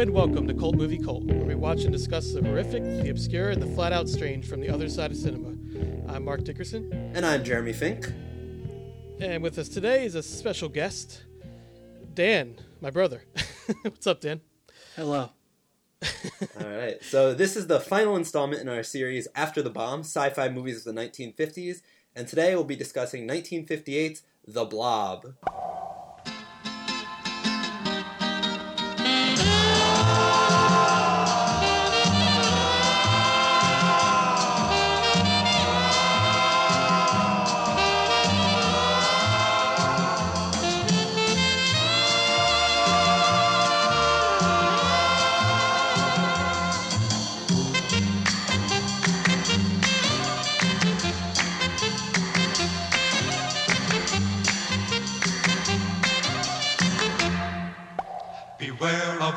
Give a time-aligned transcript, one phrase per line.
[0.00, 3.50] and welcome to Cult Movie Cult, where we watch and discuss the horrific, the obscure,
[3.50, 5.50] and the flat out strange from the other side of cinema.
[6.08, 8.10] I'm Mark Dickerson, And I'm Jeremy Fink.
[9.20, 11.24] and with us today is a special guest,
[12.14, 13.24] Dan, my brother.
[13.82, 14.40] What's up, Dan?
[14.96, 15.32] Hello.
[16.58, 16.96] All right.
[17.02, 20.94] So this is the final installment in our series After the Bomb, sci-fi movies of
[20.94, 21.82] the 1950s,
[22.16, 25.34] and today we'll be discussing 1958's The Blob.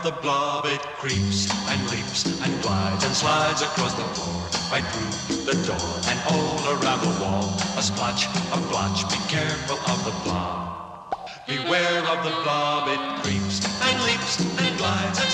[0.03, 5.45] The blob, it creeps and leaps and glides and slides across the floor, right through
[5.45, 7.55] the door and all around the wall.
[7.77, 11.15] A splotch, a blotch, be careful of the blob.
[11.47, 15.32] Beware of the blob, it creeps and leaps and glides and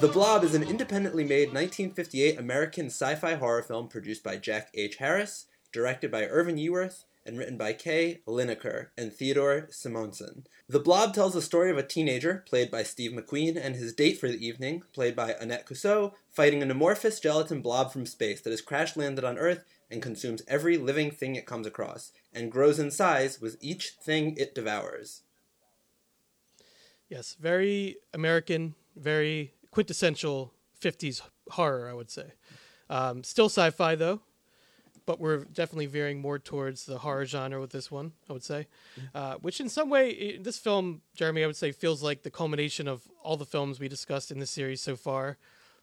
[0.00, 4.96] The Blob is an independently made 1958 American sci-fi horror film produced by Jack H.
[4.96, 10.46] Harris, directed by Irvin Yeaworth, and written by Kay Linaker and Theodore Simonson.
[10.70, 14.18] The Blob tells the story of a teenager, played by Steve McQueen, and his date
[14.18, 18.50] for the evening, played by Aneta Corsaut, fighting an amorphous gelatin blob from space that
[18.52, 22.78] has crash landed on Earth and consumes every living thing it comes across, and grows
[22.78, 25.24] in size with each thing it devours.
[27.10, 32.32] Yes, very American, very quintessential 50s horror, I would say.
[32.88, 34.20] Um, still sci fi, though,
[35.06, 38.66] but we're definitely veering more towards the horror genre with this one, I would say.
[39.14, 42.88] Uh, which, in some way, this film, Jeremy, I would say, feels like the culmination
[42.88, 45.38] of all the films we discussed in this series so far.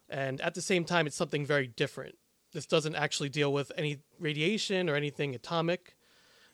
[0.09, 2.16] And at the same time, it's something very different.
[2.53, 5.96] This doesn't actually deal with any radiation or anything atomic.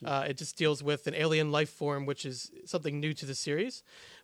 [0.03, 3.35] Uh, it just deals with an alien life form, which is something new to the
[3.35, 3.83] series.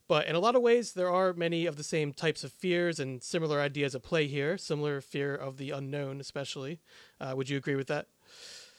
[0.10, 3.00] But in a lot of ways, there are many of the same types of fears
[3.00, 4.58] and similar ideas at play here.
[4.58, 6.80] Similar fear of the unknown, especially.
[7.22, 8.08] Uh, would you agree with that?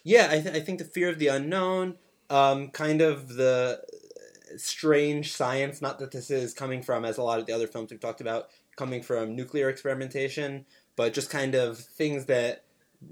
[0.03, 1.95] Yeah, I, th- I think the fear of the unknown,
[2.31, 3.81] um, kind of the
[4.57, 7.93] strange science, not that this is coming from, as a lot of the other films
[7.93, 12.65] we've talked about, coming from nuclear experimentation, but just kind of things that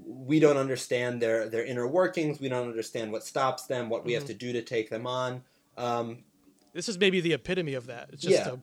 [0.05, 4.11] we don't understand their, their inner workings, we don't understand what stops them, what we
[4.11, 5.41] have to do to take them on.
[5.77, 6.25] Um,
[6.73, 8.09] This is maybe the epitome of that.
[8.13, 8.51] It's just Yeah.
[8.53, 8.57] a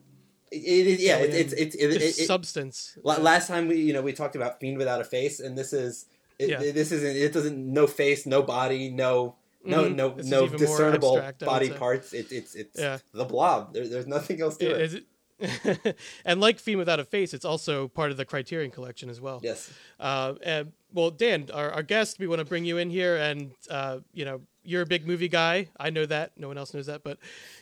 [0.49, 2.97] it, it, yeah, it's it's it, it, it, substance.
[3.03, 5.73] La- Last time we, you know, we talked about Fiend Without a Face, and this
[5.73, 6.05] is,
[6.39, 6.59] it, Yeah.
[6.59, 9.35] this isn't, it doesn't, no face, no body, no,
[9.65, 9.95] no, Mhm.
[9.95, 12.13] no, This no discernible abstract, body parts.
[12.13, 12.99] It, it's, it's Yeah.
[13.13, 13.73] the blob.
[13.73, 14.81] There, there's nothing else to it.
[14.81, 15.05] Is it-
[16.25, 19.41] and like Fiend Without a Face, it's also part of the Criterion Collection as well.
[19.43, 19.69] Yes.
[19.99, 23.51] Uh, and, well, Dan, our, our guest, we want to bring you in here, and
[23.69, 25.69] uh, you know you're a big movie guy.
[25.79, 26.33] I know that.
[26.37, 27.17] No one else knows that, but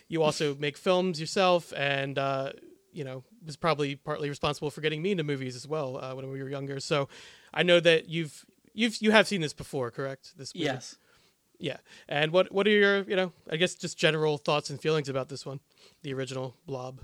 [0.08, 2.52] you also make films yourself, and uh,
[2.92, 6.28] you know was probably partly responsible for getting me into movies as well uh, when
[6.30, 6.80] we were younger.
[6.80, 7.08] So
[7.54, 8.44] I know that you've
[8.74, 10.34] you've you have seen this before, correct?
[10.36, 10.64] This movie?
[10.64, 10.96] Yes.
[11.58, 11.78] Yeah.
[12.08, 15.28] And what what are your you know I guess just general thoughts and feelings about
[15.28, 15.60] this one,
[16.02, 17.00] the original Blob?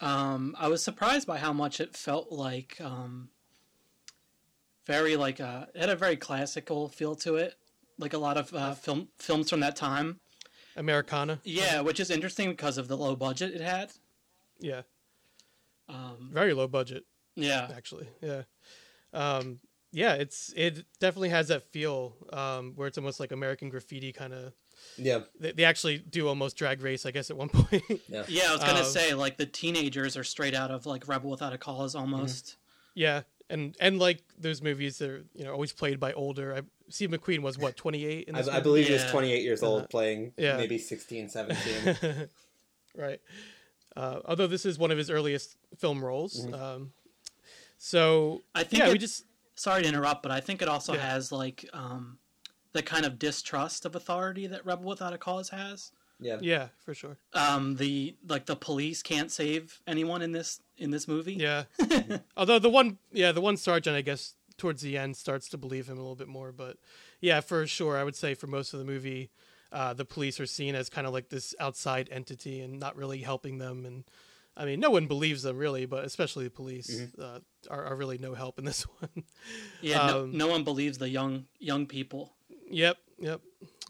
[0.00, 3.30] Um, I was surprised by how much it felt like um,
[4.84, 7.54] very like uh, it had a very classical feel to it,
[7.98, 10.20] like a lot of uh, film films from that time.
[10.76, 11.40] Americana.
[11.44, 13.92] Yeah, which is interesting because of the low budget it had.
[14.60, 14.82] Yeah.
[15.88, 17.04] Um, Very low budget.
[17.36, 18.08] yeah, actually.
[18.20, 18.42] Yeah.
[19.12, 19.60] Um,
[19.92, 24.32] yeah, it's it definitely has that feel um, where it's almost like American graffiti kind
[24.32, 24.52] of.
[24.96, 25.20] Yeah.
[25.38, 27.84] They, they actually do almost drag race, I guess, at one point.
[28.08, 28.24] Yeah.
[28.26, 28.48] yeah.
[28.48, 31.52] I was gonna Um, say like the teenagers are straight out of like Rebel Without
[31.52, 32.56] a Cause almost.
[32.94, 36.54] yeah, and and like those movies, they're you know always played by older.
[36.56, 38.62] I, Steve McQueen was what twenty eight in I, this I movie?
[38.62, 40.56] believe he was 28 years old Uh, playing yeah.
[40.56, 42.28] maybe 16, 17.
[42.96, 43.20] right.
[43.96, 46.44] Uh, although this is one of his earliest film roles.
[46.44, 46.54] Mm-hmm.
[46.54, 46.92] Um,
[47.78, 49.24] so I think yeah, we just
[49.56, 51.10] Sorry to interrupt, but I think it also Yeah.
[51.12, 52.18] has like um,
[52.72, 55.92] the kind of distrust of authority that Rebel Without a Cause has.
[56.20, 56.38] Yeah.
[56.40, 57.16] yeah for sure.
[57.32, 61.34] Um, the like the police can't save anyone in this in this movie.
[61.34, 61.64] Yeah.
[62.36, 65.86] Although the one, yeah, the one sergeant, I guess, towards the end starts to believe
[65.88, 66.52] him a little bit more.
[66.52, 66.78] But
[67.20, 69.30] yeah, for sure, I would say for most of the movie,
[69.72, 73.18] uh, the police are seen as kind of like this outside entity and not really
[73.18, 73.84] helping them.
[73.86, 74.04] And
[74.56, 77.20] I mean, no one believes them really, but especially the police Mm-hmm.
[77.22, 77.38] uh,
[77.74, 79.24] are, are really no help in this one.
[79.80, 82.32] Yeah, no, Um, no one believes the young young people.
[82.70, 83.40] Yep, yep.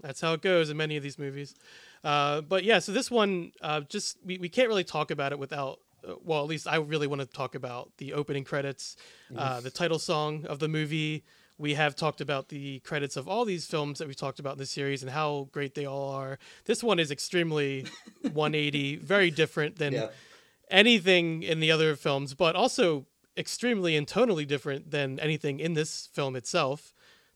[0.02, 1.54] That's how it goes in many of these movies.
[2.04, 5.38] Uh, but yeah, so this one, uh, just we, we can't really talk about it
[5.38, 5.80] without.
[6.06, 8.96] Uh, well, at least I really want to talk about the opening credits,
[9.36, 11.24] uh, the title song of the movie.
[11.56, 14.58] We have talked about the credits of all these films that we talked about in
[14.58, 16.38] the series and how great they all are.
[16.64, 17.86] This one is extremely
[18.22, 20.08] 180, very different than Yeah.
[20.70, 26.08] anything in the other films, but also extremely and tonally different than anything in this
[26.12, 26.93] film itself,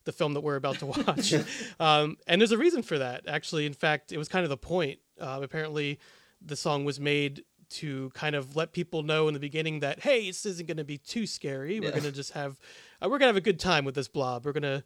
[0.08, 1.34] the film that we're about to watch.
[1.78, 3.28] um, and there's a reason for that.
[3.28, 5.00] Actually, in fact, it was kind of the point.
[5.20, 5.98] Uh, apparently,
[6.40, 10.26] the song was made to kind of let people know in the beginning that hey,
[10.28, 11.78] this isn't going to be too scary.
[11.78, 12.58] We're going to just have
[13.02, 14.46] uh, we're going to have a good time with this blob.
[14.46, 14.82] We're going to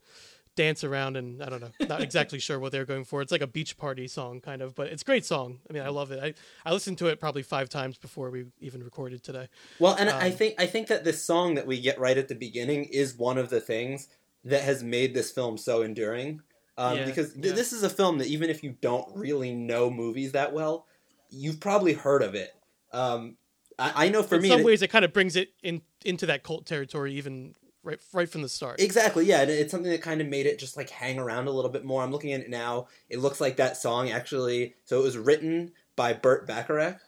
[0.55, 3.23] dance around and I don't know, not exactly sure what they're going for.
[3.23, 5.61] It's like a beach party song kind of, but it's a great song.
[5.71, 6.21] I mean, I love it.
[6.23, 6.35] I,
[6.69, 9.49] I listened to it probably five times before we even recorded today.
[9.79, 12.29] Well, and I Um, think I think that this song that we get right at
[12.29, 14.09] the beginning is one of the things
[14.45, 16.41] that has made this film so enduring.
[16.77, 17.53] Um, Yeah, because th- yeah.
[17.53, 20.87] this is a film that even if you don't really know movies that well,
[21.31, 22.55] you've probably heard of it.
[22.93, 23.37] Um,
[23.79, 25.83] I, I know for in me, in some ways, it kind of brings it in
[26.05, 28.81] into that cult territory even right right from the start.
[28.81, 29.43] Exactly, yeah.
[29.43, 31.85] and It's something that kind of made it just like hang around a little bit
[31.85, 32.03] more.
[32.03, 32.89] I'm looking at it now.
[33.09, 34.75] It looks like that song actually.
[34.85, 37.01] So it was written by Burt Bacharach.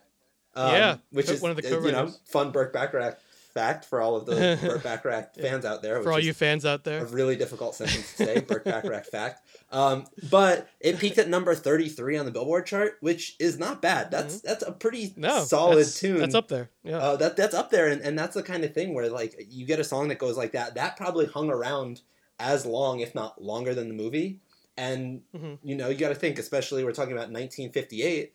[0.54, 3.18] Um, Yeah, which is one of the uh, you know fun Burt Bacharach
[3.54, 6.02] fact for all of the Burt Bacharach fans out there.
[6.02, 7.02] For all you fans out there.
[7.02, 9.40] a really difficult sentence to say, Burt Bacharach fact.
[9.70, 14.10] Um, but it peaked at number 33 on the Billboard chart, which is not bad.
[14.10, 15.20] That's that's a pretty Mm-hmm.
[15.22, 16.18] no solid that's, tune.
[16.18, 16.70] That's up there.
[16.82, 19.46] Yeah, Uh, that that's up there, and, and that's the kind of thing where like
[19.48, 20.74] you get a song that goes like that.
[20.74, 22.02] That probably hung around
[22.38, 24.40] as long, if not longer, than the movie.
[24.76, 25.58] And Mhm.
[25.62, 28.32] you know, you got to think, especially we're talking about 1958.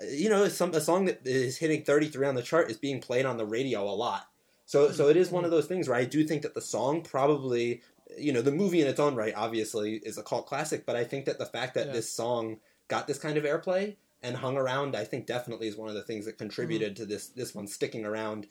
[0.00, 3.00] uh, You know, some a song that is hitting 33 on the chart is being
[3.00, 4.28] played on the radio a lot.
[4.70, 7.02] So so it is one of those things where I do think that the song
[7.02, 7.82] probably,
[8.16, 11.02] you know, the movie in its own right obviously is a cult classic, but I
[11.02, 11.92] think that the fact that Yeah.
[11.94, 15.88] this song got this kind of airplay and hung around, I think definitely is one
[15.88, 18.46] of the things that contributed to this this one sticking around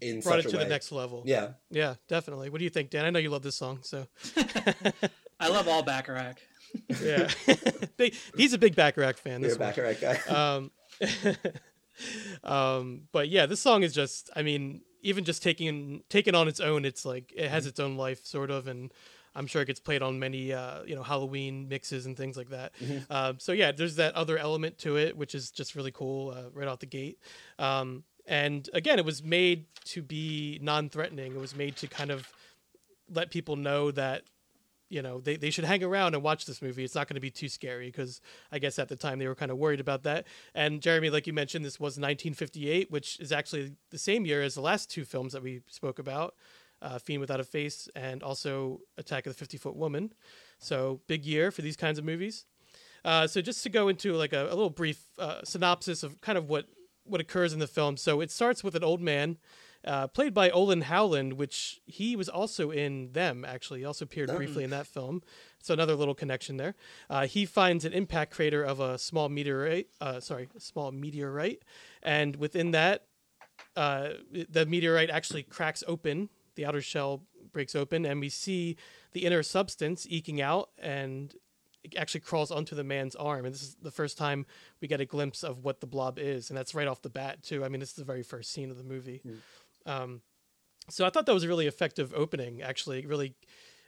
[0.00, 0.64] in brought it such to a way.
[0.64, 1.24] the next level.
[1.26, 2.48] Yeah, yeah, definitely.
[2.48, 3.04] What do you think, Dan?
[3.04, 4.06] I know you love this song, so
[5.40, 6.38] I love all Bacharach.
[7.02, 7.28] yeah.
[7.96, 9.40] Big- He's a big Bacharach fan.
[9.40, 9.58] you're a one.
[9.58, 10.16] Bacharach guy.
[10.28, 10.70] um,
[12.44, 16.60] um, but yeah, this song is just, I mean, even just taking taken on its
[16.60, 17.52] own, it's like it Mm-hmm.
[17.54, 18.92] has its own life, sort of, and
[19.34, 22.50] I'm sure it gets played on many, uh, you know, Halloween mixes and things like
[22.50, 22.72] that.
[22.76, 23.12] Mm-hmm.
[23.12, 26.50] Um, so yeah, there's that other element to it, which is just really cool uh,
[26.52, 27.18] right out the gate.
[27.58, 31.32] Um, and again, it was made to be non-threatening.
[31.32, 32.28] It was made to kind of
[33.10, 34.22] let people know that
[34.92, 36.84] you know they, they should hang around and watch this movie.
[36.84, 39.34] It's not going to be too scary because i guess at the time they were
[39.34, 40.26] kind of worried about that.
[40.54, 44.54] And jeremy like you mentioned this was 1958 which is actually the same year as
[44.54, 46.34] the last two films that we spoke about
[46.82, 50.12] uh, fiend without a face and also attack of the 50 foot woman.
[50.58, 52.44] So big year for these kinds of movies.
[53.04, 56.36] Uh, so just to go into like a, a little brief uh, synopsis of kind
[56.36, 56.66] of what
[57.04, 57.96] what occurs in the film.
[57.96, 59.38] So it starts with an old man,
[59.84, 63.44] uh, played by Olin Howland, which he was also in them.
[63.44, 65.22] Actually, he also appeared briefly in that film.
[65.62, 66.74] So another little connection there.
[67.08, 69.88] Uh, he finds an impact crater of a small meteorite.
[70.00, 71.62] Uh, sorry, a small meteorite,
[72.02, 73.06] and within that,
[73.76, 74.10] uh,
[74.48, 76.28] the meteorite actually cracks open.
[76.54, 77.22] The outer shell
[77.52, 78.76] breaks open, and we see
[79.12, 81.34] the inner substance eking out, and
[81.84, 83.44] it actually crawls onto the man's arm.
[83.44, 84.46] And this is the first time
[84.80, 87.42] we get a glimpse of what the blob is, and that's right off the bat
[87.42, 87.64] too.
[87.64, 89.20] I mean, this is the very first scene of the movie.
[89.86, 90.22] Um,
[90.88, 92.62] so I thought that was a really effective opening.
[92.62, 93.34] Actually, it really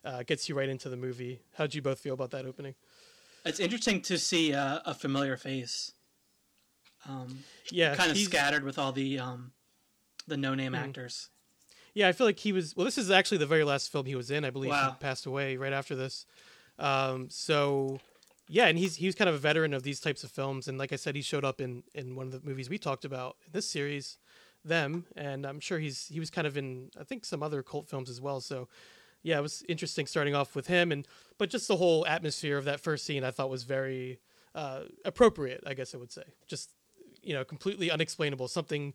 [0.05, 1.41] uh, gets you right into the movie.
[1.55, 2.75] How'd you both feel about that opening?
[3.45, 5.93] It's interesting to see uh, a familiar face,
[7.07, 9.53] um, Yeah, kind of scattered with all the um,
[10.27, 11.29] the no name actors.
[11.93, 12.75] Yeah, I feel like he was.
[12.75, 14.45] Well, this is actually the very last film he was in.
[14.45, 14.91] I believe Wow.
[14.99, 16.27] he passed away right after this.
[16.79, 18.01] Um, so,
[18.49, 20.79] yeah, and he's he was kind of a veteran of these types of films, and
[20.79, 23.37] like I said, he showed up in in one of the movies we talked about
[23.47, 24.17] in this series,
[24.65, 27.89] them, and I'm sure he's he was kind of in I think some other cult
[27.89, 28.41] films as well.
[28.41, 28.69] So,
[29.23, 31.07] yeah, it was interesting starting off with him, and
[31.39, 34.21] but just the whole atmosphere of that first scene I thought was very
[34.55, 35.63] uh, appropriate.
[35.67, 36.71] I guess I would say just
[37.23, 38.95] you know completely unexplainable something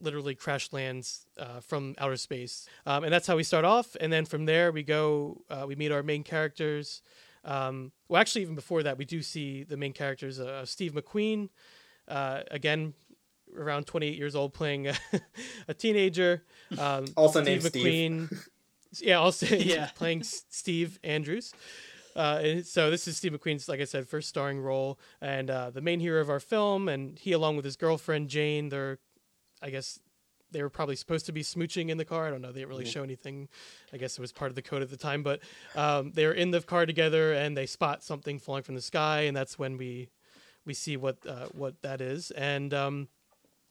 [0.00, 3.96] literally crash lands uh, from outer space, um, and that's how we start off.
[4.00, 7.02] And then from there we go, uh, we meet our main characters.
[7.44, 11.48] Um, well, actually, even before that, we do see the main characters: uh, Steve McQueen,
[12.08, 12.94] uh, again
[13.56, 14.94] around 28 years old, playing a,
[15.68, 16.42] a teenager.
[16.78, 17.82] Um, Also Steve named Steve.
[19.00, 19.88] Yeah, also Yeah.
[19.94, 21.52] playing Steve Andrews.
[22.14, 25.70] Uh, and so this is Steve McQueen's, like I said, first starring role, and uh,
[25.70, 26.88] the main hero of our film.
[26.88, 28.98] And he, along with his girlfriend Jane, they're
[29.62, 29.98] I guess
[30.50, 32.26] they were probably supposed to be smooching in the car.
[32.26, 32.52] I don't know.
[32.52, 33.48] They didn't really show anything.
[33.94, 35.40] I guess it was part of the code at the time, but
[35.74, 39.34] um, they're in the car together and they spot something falling from the sky, and
[39.34, 40.10] that's when we
[40.66, 42.30] we see what uh, what that is.
[42.32, 43.08] And um,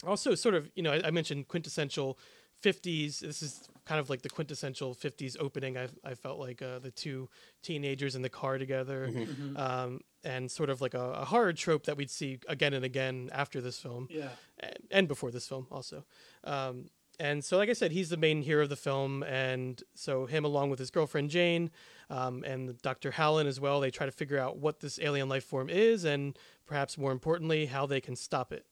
[0.06, 2.18] also, sort of, you know, I, I mentioned quintessential
[2.64, 3.20] 50s.
[3.20, 5.78] This is kind of like the quintessential 50s opening.
[5.78, 7.30] I, I felt like uh, the two
[7.64, 9.10] teenagers in the car together,
[9.56, 13.30] um, and sort of like a, a horror trope that we'd see again and again
[13.34, 14.30] after this film Yeah.
[14.60, 16.06] and, and before this film also.
[16.44, 16.90] Um,
[17.20, 20.44] and so, like I said, he's the main hero of the film, and so him
[20.44, 21.70] along with his girlfriend Jane
[22.10, 23.12] um, and Dr.
[23.12, 26.38] Hallen as well, they try to figure out what this alien life form is, and
[26.66, 28.66] perhaps more importantly, how they can stop it.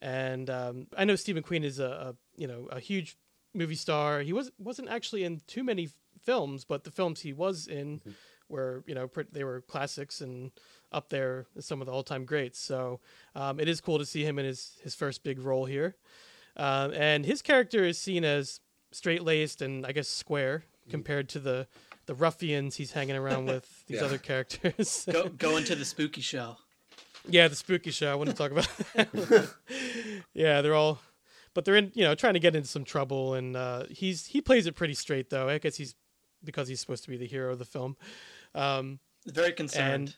[0.00, 3.16] And um, I know Steve McQueen is a, a you know a huge
[3.54, 4.20] movie star.
[4.20, 8.00] He was wasn't actually in too many f- films, but the films he was in
[8.48, 10.52] were you know pr- they were classics and
[10.92, 12.58] up there as some of the all time greats.
[12.60, 13.00] So
[13.34, 15.96] um, it is cool to see him in his his first big role here.
[16.56, 18.60] Um, and his character is seen as
[18.92, 21.66] straight laced and I guess square compared to the
[22.06, 24.06] the ruffians he's hanging around with these Yeah.
[24.06, 25.06] other characters.
[25.10, 26.56] Go go into the spooky show.
[27.26, 28.12] Yeah, the spooky show.
[28.12, 28.68] I want to talk about.
[30.34, 31.00] yeah, they're all,
[31.54, 34.40] but they're in, you know, trying to get into some trouble, and uh, he's he
[34.40, 35.48] plays it pretty straight though.
[35.48, 35.94] I guess he's
[36.44, 37.96] because he's supposed to be the hero of the film.
[38.54, 40.08] Um, Very concerned.
[40.08, 40.16] And-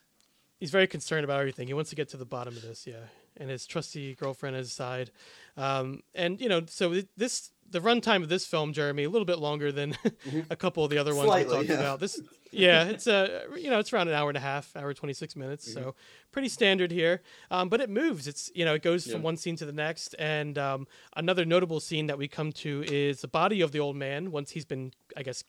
[0.61, 1.67] he's very concerned about everything.
[1.67, 3.07] He wants to get to the bottom of this, yeah.
[3.37, 5.11] And his trusty girlfriend at his side,
[5.57, 9.39] um, and you know, so this the runtime of this film, Jeremy, a little bit
[9.39, 9.97] longer than
[10.51, 11.77] a couple of the other ones Slightly, we talked yeah.
[11.77, 12.01] about.
[12.01, 15.13] This, yeah, it's a you know, it's around an hour and a half, hour twenty
[15.13, 15.95] six minutes, so
[16.33, 17.23] pretty standard here.
[17.51, 18.27] Um, but it moves.
[18.27, 21.81] It's you know, it goes from one scene to the next, and um, another notable
[21.81, 24.93] scene that we come to is the body of the old man once he's been,
[25.17, 25.45] I guess,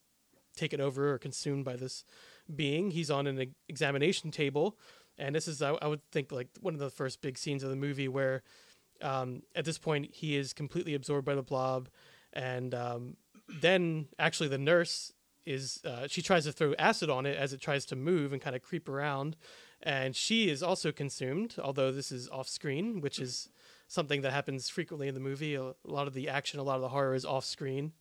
[0.55, 2.03] taken over or consumed by this
[2.55, 2.91] being.
[2.91, 4.77] He's on an examination table,
[5.17, 7.69] and this is I, I would think like one of the first big scenes of
[7.69, 8.43] the movie where,
[9.01, 11.89] um, at this point, he is completely absorbed by the blob,
[12.33, 13.17] and um,
[13.61, 15.13] then actually the nurse
[15.45, 18.41] is uh, she tries to throw acid on it as it tries to move and
[18.41, 19.35] kind of creep around,
[19.81, 21.55] and she is also consumed.
[21.61, 23.49] Although this is off screen, which is
[23.87, 25.55] something that happens frequently in the movie.
[25.55, 27.91] A lot of the action, a lot of the horror is off screen.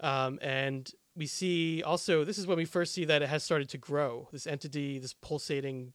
[0.00, 3.68] Um, and we see also this is when we first see that it has started
[3.70, 4.28] to grow.
[4.32, 5.92] This entity, this pulsating.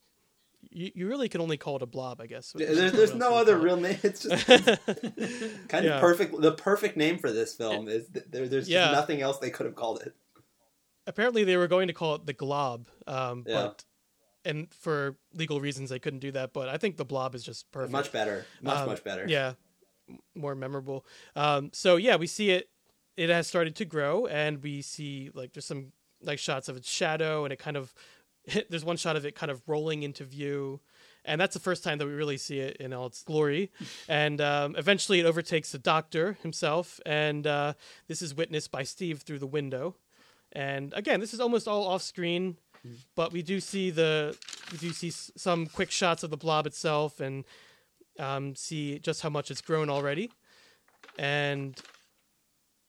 [0.70, 2.50] You, you really can only call it a blob, I guess.
[2.52, 3.98] There's, there's no other real name.
[4.02, 4.44] It's just
[5.68, 5.94] kind Yeah.
[5.96, 6.40] of perfect.
[6.40, 8.90] The perfect name for this film is there, there's just Yeah.
[8.90, 10.16] nothing else they could have called it.
[11.08, 13.54] Apparently, they were going to call it the glob, um, Yeah.
[13.62, 13.84] but
[14.44, 16.52] and for legal reasons they couldn't do that.
[16.52, 17.92] But I think the blob is just perfect.
[17.92, 18.46] Much better.
[18.62, 19.26] Much Um, much better.
[19.26, 19.54] Yeah,
[20.34, 21.04] more memorable.
[21.34, 22.68] Um, so yeah, we see it.
[23.16, 26.88] It has started to grow, and we see like there's some like shots of its
[26.90, 27.92] shadow, and it kind of
[28.70, 30.80] there's one shot of it kind of rolling into view,
[31.24, 33.70] and that's the first time that we really see it in all its glory.
[34.08, 37.72] And um, eventually, it overtakes the doctor himself, and uh,
[38.06, 39.96] this is witnessed by Steve through the window.
[40.52, 42.56] And again, this is almost all off screen,
[43.14, 44.36] but we do see the
[44.72, 47.44] we do see some quick shots of the blob itself, and
[48.18, 50.30] um, see just how much it's grown already.
[51.18, 51.78] And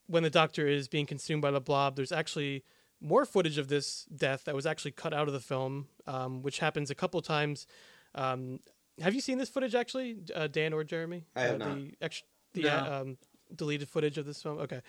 [0.06, 2.64] when the doctor is being consumed by the blob, there's actually
[3.00, 6.58] more footage of this death that was actually cut out of the film, um, which
[6.58, 7.66] happens a couple times.
[8.14, 8.60] Um,
[9.00, 11.24] have you seen this footage actually, uh, Dan or Jeremy?
[11.36, 11.74] I have uh, not.
[11.76, 12.22] The, ex-
[12.54, 12.68] the No.
[12.76, 13.16] uh, um,
[13.54, 14.58] deleted footage of this film.
[14.58, 14.80] Okay,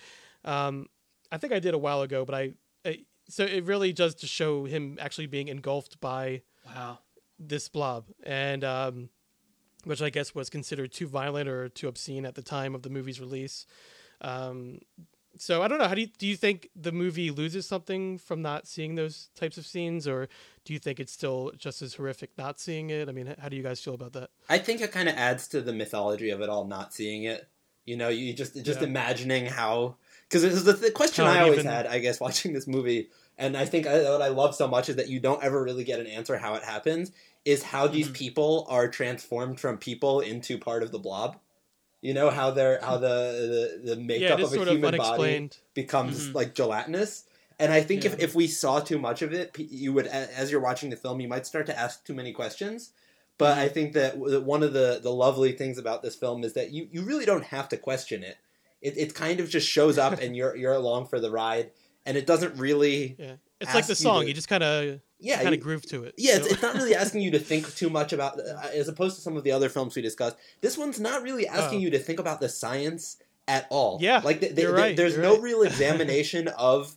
[0.43, 0.87] um,
[1.31, 2.51] I think I did a while ago, but I,
[2.85, 6.99] I so it really does to show him actually being engulfed by wow.
[7.39, 9.09] this blob, and um,
[9.85, 12.89] which I guess was considered too violent or too obscene at the time of the
[12.89, 13.65] movie's release.
[14.21, 14.79] Um,
[15.37, 15.87] so I don't know.
[15.87, 16.27] How do you do?
[16.27, 20.27] You think the movie loses something from not seeing those types of scenes, or
[20.65, 23.07] do you think it's still just as horrific not seeing it?
[23.07, 24.29] I mean, how do you guys feel about that?
[24.49, 27.47] I think it kind of adds to the mythology of it all, not seeing it.
[27.85, 28.87] You know, you just just Yeah.
[28.87, 29.95] imagining how
[30.31, 33.09] because this is the, the question I always even- had, I guess, watching this movie,
[33.37, 35.83] and I think I, what I love so much is that you don't ever really
[35.83, 37.11] get an answer how it happens.
[37.43, 38.13] Is how these Mm-hmm.
[38.13, 41.37] people are transformed from people into part of the blob.
[42.01, 44.95] You know how they're how the the, the makeup yeah, of a sort of human
[44.97, 46.33] body becomes Mhm.
[46.35, 47.25] like gelatinous.
[47.59, 48.25] And I think if, Yeah.
[48.25, 51.27] if we saw too much of it, you would, as you're watching the film, you
[51.27, 52.91] might start to ask too many questions.
[53.37, 56.53] But I think that that one of the, the lovely things about this film is
[56.53, 58.37] that you, you really don't have to question it.
[58.81, 61.71] It, it kind of just shows up and you're you're along for the ride,
[62.05, 64.21] and it doesn't really Yeah, it's like the you song.
[64.23, 66.15] to- You just kind of yeah kind of groove to it.
[66.17, 68.87] yeah, you it's, it's not really asking you to think too much about, uh, as
[68.87, 70.35] opposed to some of the other films we discussed.
[70.61, 71.81] This one's not really asking Oh.
[71.83, 73.99] you to think about the science at all.
[74.01, 75.41] Yeah, like th- th- you're th- right, there's no right.
[75.43, 76.95] real examination of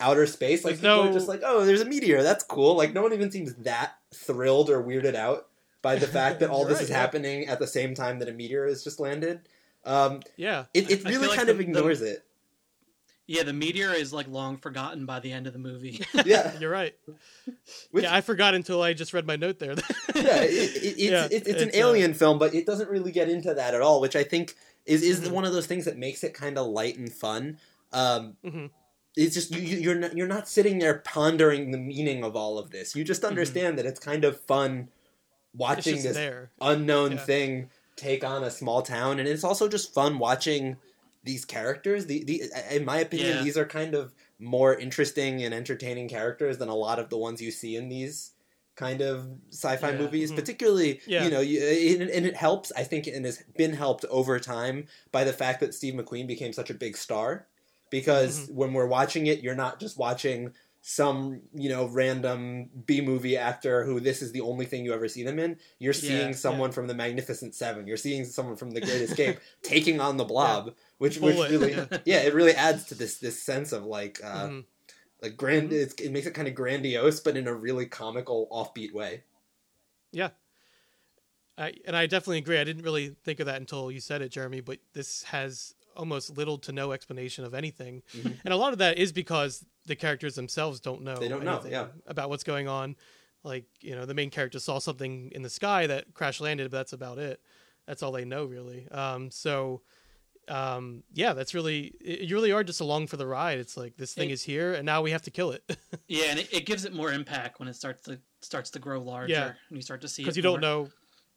[0.00, 0.64] outer space.
[0.64, 2.22] Like There's people are no- just like, oh, there's a meteor.
[2.22, 2.76] That's cool.
[2.76, 5.46] Like no one even seems that thrilled or weirded out
[5.80, 6.98] by the fact that all this right, is yeah.
[6.98, 9.40] happening at the same time that a meteor has just landed.
[9.84, 10.64] Um, Yeah.
[10.74, 12.24] it, it really feel like kind the- of the- ignores it.
[13.26, 16.04] Yeah, the meteor is like long forgotten by the end of the movie.
[16.26, 16.94] Yeah, You're right.
[17.92, 19.72] Which- yeah, I forgot until I just read my note there.
[20.14, 22.90] yeah, it, it, it's, Yeah, it's, it's an it's, uh, alien film, but it doesn't
[22.90, 24.54] really get into that at all, which I think
[24.86, 25.30] is is Mhm.
[25.30, 27.58] one of those things that makes it kind of light and fun.
[27.92, 28.70] Um, Mhm.
[29.16, 32.58] It's just you, you- you're not you're not sitting there pondering the meaning of all
[32.58, 32.96] of this.
[32.96, 34.88] You just understand that it's kind of fun
[35.54, 36.50] watching this there.
[36.60, 37.18] unknown Yeah.
[37.18, 37.70] thing
[38.02, 40.76] take on a small town, and it's also just fun watching
[41.24, 42.06] these characters.
[42.06, 43.42] The, the in my opinion, Yeah.
[43.44, 47.40] these are kind of more interesting and entertaining characters than a lot of the ones
[47.40, 48.32] you see in these
[48.74, 49.98] kind of sci-fi Yeah.
[49.98, 50.32] movies.
[50.32, 50.36] Mhm.
[50.36, 51.24] Particularly, Yeah.
[51.24, 51.60] you know, you,
[52.00, 52.72] and, and it helps.
[52.76, 56.52] I think, and has been helped over time by the fact that Steve McQueen became
[56.52, 57.46] such a big star.
[57.90, 58.54] Because Mm-hmm.
[58.54, 60.54] when we're watching it, you're not just watching
[60.84, 65.06] some you know random B movie actor who this is the only thing you ever
[65.08, 65.56] see them in.
[65.78, 67.86] You're seeing Yeah, someone from the Magnificent Seven.
[67.86, 71.72] You're seeing someone from The Great Escape taking on the Blob, which which Bullitt, really
[71.72, 71.86] yeah.
[72.04, 72.20] yeah.
[72.22, 74.64] it really adds to this this sense of like uh, Mhm.
[75.22, 75.70] like grand.
[75.70, 75.82] Mm-hmm.
[75.82, 79.22] It's, it makes it kind of grandiose, but in a really comical, offbeat way.
[80.10, 80.30] Yeah.
[81.56, 82.58] I, and I definitely agree.
[82.58, 84.60] I didn't really think of that until you said it, Jeremy.
[84.62, 88.38] But this has almost little to no explanation of anything, Mhm.
[88.44, 91.16] and a lot of that is because the characters themselves don't know.
[91.16, 91.86] They don't know, yeah.
[92.06, 92.96] about what's going on.
[93.44, 96.76] Like you know, the main character saw something in the sky that crash landed, but
[96.78, 97.40] that's about it.
[97.86, 98.88] That's all they know, really.
[98.90, 99.82] Um, so,
[100.48, 103.58] um, yeah, that's really it- you really are just along for the ride.
[103.58, 105.64] It's like this thing It- is here, and now we have to kill it
[106.08, 109.00] yeah, and it, it gives it more impact when it starts to starts to grow
[109.00, 109.46] larger Yeah.
[109.68, 110.88] and you start to see because it you don't know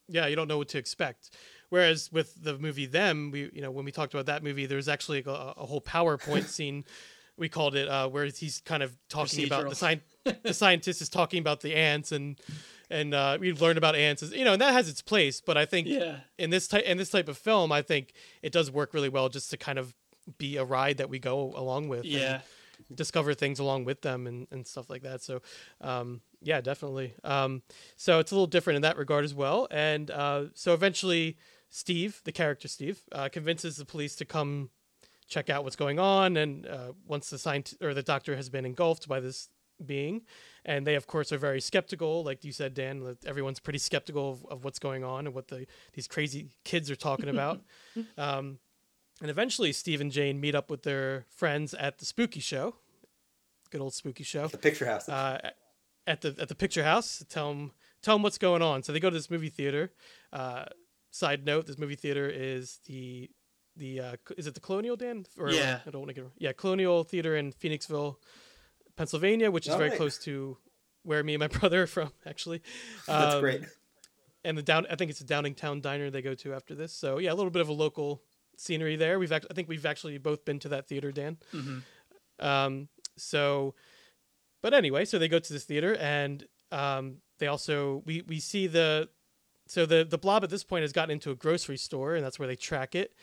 [0.08, 1.30] yeah you don't know what to expect
[1.70, 4.75] whereas with the movie them we you know when we talked about that movie there
[4.78, 6.84] was actually a, a whole powerpoint scene
[7.38, 10.02] we called it uh, where he's kind of talking about the sci-
[10.43, 12.39] the scientist is talking about the ants and
[12.89, 15.58] and uh, we learn about ants as, you know and that has its place but
[15.58, 16.17] i think Yeah.
[16.38, 19.28] in this type in this type of film i think it does work really well
[19.30, 19.93] just to kind of
[20.38, 22.41] be a ride that we go along with and Yeah.
[22.93, 25.21] discover things along with them and, and stuff like that.
[25.21, 25.41] So,
[25.82, 27.13] um, yeah, definitely.
[27.24, 27.62] Um,
[27.95, 29.67] so it's a little different in that regard as well.
[29.71, 31.38] And uh, so eventually,
[31.69, 34.69] Steve, the character Steve, uh, convinces the police to come
[35.28, 36.38] check out what's going on.
[36.38, 39.50] And uh, once the scientist or the doctor has been engulfed by this
[39.86, 40.22] being,
[40.64, 43.02] and they of course are very skeptical, like you said, Dan.
[43.02, 46.90] that Everyone's pretty skeptical of, of what's going on and what the these crazy kids
[46.90, 47.62] are talking about.
[48.18, 48.60] um,
[49.22, 52.76] and eventually, Steve and Jane meet up with their friends at the spooky show.
[53.70, 54.48] Good old spooky show.
[54.48, 55.08] The picture house.
[55.08, 55.52] Uh,
[56.08, 58.84] at the at the picture house, to tell them tell them what's going on.
[58.84, 59.92] So they go to this movie theater.
[60.32, 60.66] Uh,
[61.12, 63.30] side note: This movie theater is the
[63.78, 65.26] the uh, is it the Colonial Dan?
[65.38, 65.80] Or, Yeah.
[65.86, 68.18] I don't want to get yeah Colonial Theater in Phoenixville,
[68.96, 69.98] Pennsylvania, which is Oh, very right.
[69.98, 70.58] close to
[71.04, 72.12] where me and my brother are from.
[72.26, 72.62] Actually,
[73.08, 73.62] That's Um, great.
[74.44, 76.94] and the down I think it's a Downingtown diner they go to after this.
[76.94, 78.22] So yeah, a little bit of a local
[78.58, 79.20] scenery there.
[79.20, 81.38] We've act- I think we've actually both been to that theater, Dan.
[81.52, 81.80] hmm
[82.40, 83.76] Um, so,
[84.62, 88.68] but anyway, so they go to this theater, and um, they also we we see
[88.68, 89.10] the
[89.68, 92.40] so the the blob at this point has gotten into a grocery store, and that's
[92.40, 93.14] where they track it.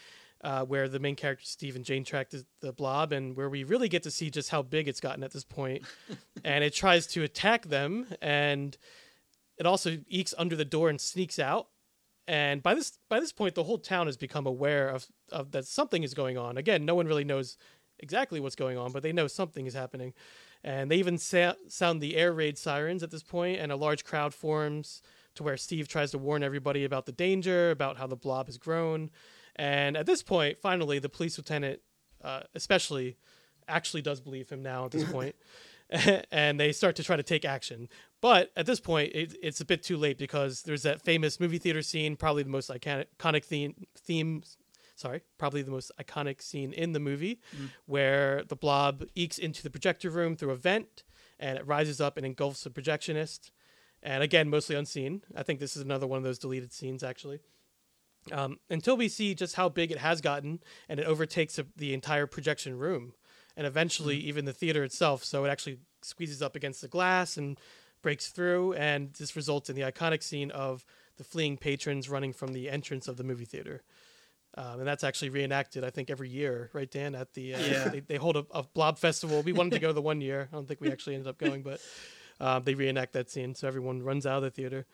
[0.43, 3.63] Uh, where the main character Steve and Jane track the, the blob, and where we
[3.63, 5.85] really get to see just how big it's gotten at this point.
[6.45, 8.77] and it tries to attack them, and
[9.57, 11.69] it also ekes under the door and sneaks out.
[12.27, 15.67] And by this by this point, the whole town has become aware of, of that
[15.67, 16.57] something is going on.
[16.57, 17.57] Again, no one really knows
[17.99, 20.13] exactly what's going on, but they know something is happening.
[20.65, 24.05] And they even sa- sound the air raid sirens at this point, and a large
[24.05, 25.03] crowd forms
[25.35, 28.59] to where Steve tries to warn everybody about the danger, about how the blob has
[28.59, 29.11] grown.
[29.57, 31.81] And at this point, finally, the police lieutenant,
[32.23, 33.17] uh, especially,
[33.69, 35.37] actually does believe him now at this point.
[36.31, 37.89] and they start to try to take action.
[38.21, 41.59] But at this point, it, it's a bit too late because there's that famous movie
[41.59, 44.43] theater scene, probably the most iconic, iconic theme, theme
[44.97, 47.41] sorry, probably the most iconic scene in the movie,
[47.87, 51.03] where the blob ekes into the projector room through a vent,
[51.39, 53.51] and it rises up and engulfs the projectionist.
[54.03, 55.23] And again, mostly unseen.
[55.37, 57.41] I think this is another one of those deleted scenes, actually.
[58.31, 61.93] Um, until we see just how big it has gotten, and it overtakes the- the
[61.93, 63.15] entire projection room,
[63.57, 65.25] and eventually even the theater itself.
[65.25, 67.59] So it actually squeezes up against the glass and
[68.01, 70.85] breaks through, and this results in the iconic scene of
[71.17, 73.83] the fleeing patrons running from the entrance of the movie theater.
[74.55, 77.15] Um, and that's actually reenacted, I think, every year, right, Dan?
[77.15, 77.89] At the uh, Yeah.
[77.89, 79.43] they, they hold a, a blob festival.
[79.43, 80.49] We wanted to go the one year.
[80.53, 81.81] I don't think we actually ended up going, but
[82.41, 84.87] uh, they reenact that scene, so everyone runs out of the theater.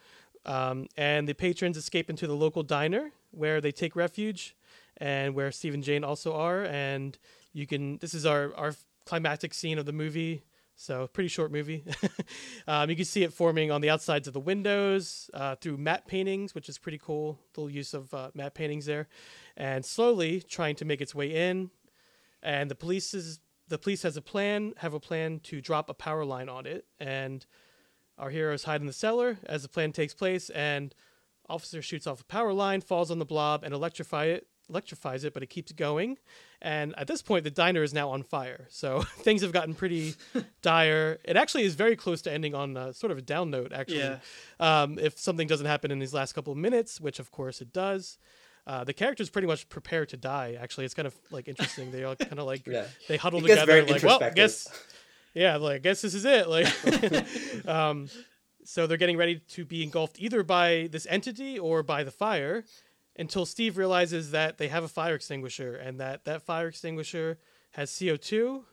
[0.47, 4.57] Um, and the patrons escape into the local diner where they take refuge,
[4.97, 6.65] and where Steve and Jane also are.
[6.65, 7.19] And
[7.53, 7.99] you can.
[7.99, 10.45] This is our our climactic scene of the movie.
[10.81, 11.85] So pretty short movie.
[12.69, 16.07] um, you can see it forming on the outsides of the windows uh, through matte
[16.07, 17.41] paintings, which is pretty cool.
[17.57, 19.09] Little use of uh, matte paintings there,
[19.57, 21.71] and slowly trying to make its way in.
[22.45, 25.95] And the police is the police has a plan, have a plan to drop a
[25.95, 27.45] power line on it, and
[28.17, 30.51] our heroes hide in the cellar as the plan takes place.
[30.51, 30.95] And
[31.49, 35.33] officer shoots off a power line, falls on the blob, and electrify it electrifies it,
[35.33, 36.19] but it keeps going.
[36.61, 38.67] And at this point, the diner is now on fire.
[38.69, 40.15] So things have gotten pretty
[40.63, 41.19] dire.
[41.25, 44.01] It actually is very close to ending on a, sort of a down note, actually.
[44.01, 44.19] Yeah.
[44.61, 47.73] Um, if something doesn't happen in these last couple of minutes, which of course it
[47.73, 48.19] does.
[48.67, 50.59] Uh, the characters pretty much prepare to die.
[50.61, 51.91] Actually, it's kind of like interesting.
[51.91, 52.85] They all kind of like Yeah.
[53.09, 54.35] they huddle together, very like, well, introspective.
[54.35, 54.69] guess,
[55.33, 56.47] yeah, like I guess this is it.
[56.47, 56.67] Like,
[57.67, 58.11] um,
[58.69, 62.65] so they're getting ready to be engulfed either by this entity or by the fire
[63.19, 67.39] until Steve realizes that they have a fire extinguisher and that that fire extinguisher
[67.71, 68.65] has CO2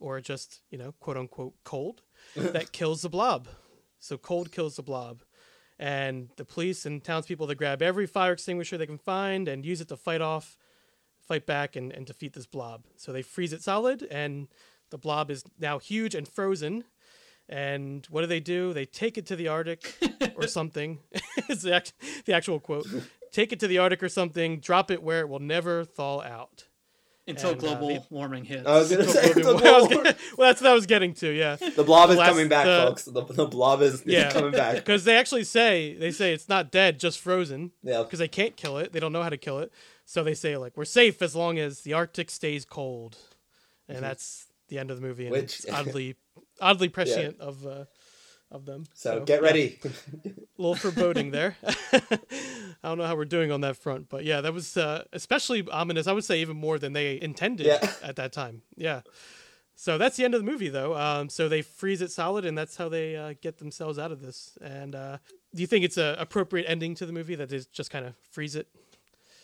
[0.00, 2.02] or just, you know, quote unquote cold
[2.36, 3.48] that kills the blob.
[3.98, 5.22] So cold kills the blob.
[5.78, 9.80] And the police and townspeople they grab every fire extinguisher they can find and use
[9.80, 10.58] it to fight off,
[11.26, 12.84] fight back and, and defeat this blob.
[12.96, 14.48] So they freeze it solid and
[14.90, 16.84] the blob is now huge and frozen.
[17.48, 18.72] And what do they do?
[18.74, 19.94] They take it to the Arctic
[20.36, 20.98] or something.
[21.48, 21.94] it's the, act-
[22.26, 22.86] the actual quote.
[23.32, 26.64] Take it to the Arctic or something, drop it where it will never thaw out.
[27.26, 28.66] Until And, uh, global the- warming hits.
[28.66, 29.34] I was gonna Well, say I
[29.78, 31.56] was the well, that's what I was getting to, yeah.
[31.56, 33.04] the blob the is last- coming back, the- folks.
[33.04, 34.30] The, the blob is, is Yeah.
[34.32, 34.76] coming back.
[34.76, 37.72] Because they actually say, they say it's not dead, just frozen.
[37.82, 38.02] Yeah.
[38.02, 38.92] Because they can't kill it.
[38.92, 39.70] They don't know how to kill it.
[40.06, 43.18] So they say, like, we're safe as long as the Arctic stays cold.
[43.90, 45.26] And that's the end of the movie.
[45.26, 45.42] And Mm-hmm.
[45.42, 46.16] Which- it's oddly,
[46.60, 47.84] oddly prescient of, uh,
[48.50, 48.84] of them.
[48.94, 49.46] So, get yeah.
[49.46, 49.78] ready.
[49.84, 51.56] a little foreboding there.
[51.92, 55.66] I don't know how we're doing on that front, but yeah, that was uh, especially
[55.70, 56.06] ominous.
[56.06, 57.92] I would say even more than they intended Yeah.
[58.02, 58.62] at that time.
[58.76, 59.02] Yeah.
[59.74, 60.96] So that's the end of the movie, though.
[60.96, 64.20] Um, so they freeze it solid, and that's how they uh, get themselves out of
[64.20, 64.58] this.
[64.60, 65.18] And uh,
[65.54, 68.14] do you think it's a appropriate ending to the movie that is just kind of
[68.30, 68.66] freeze it?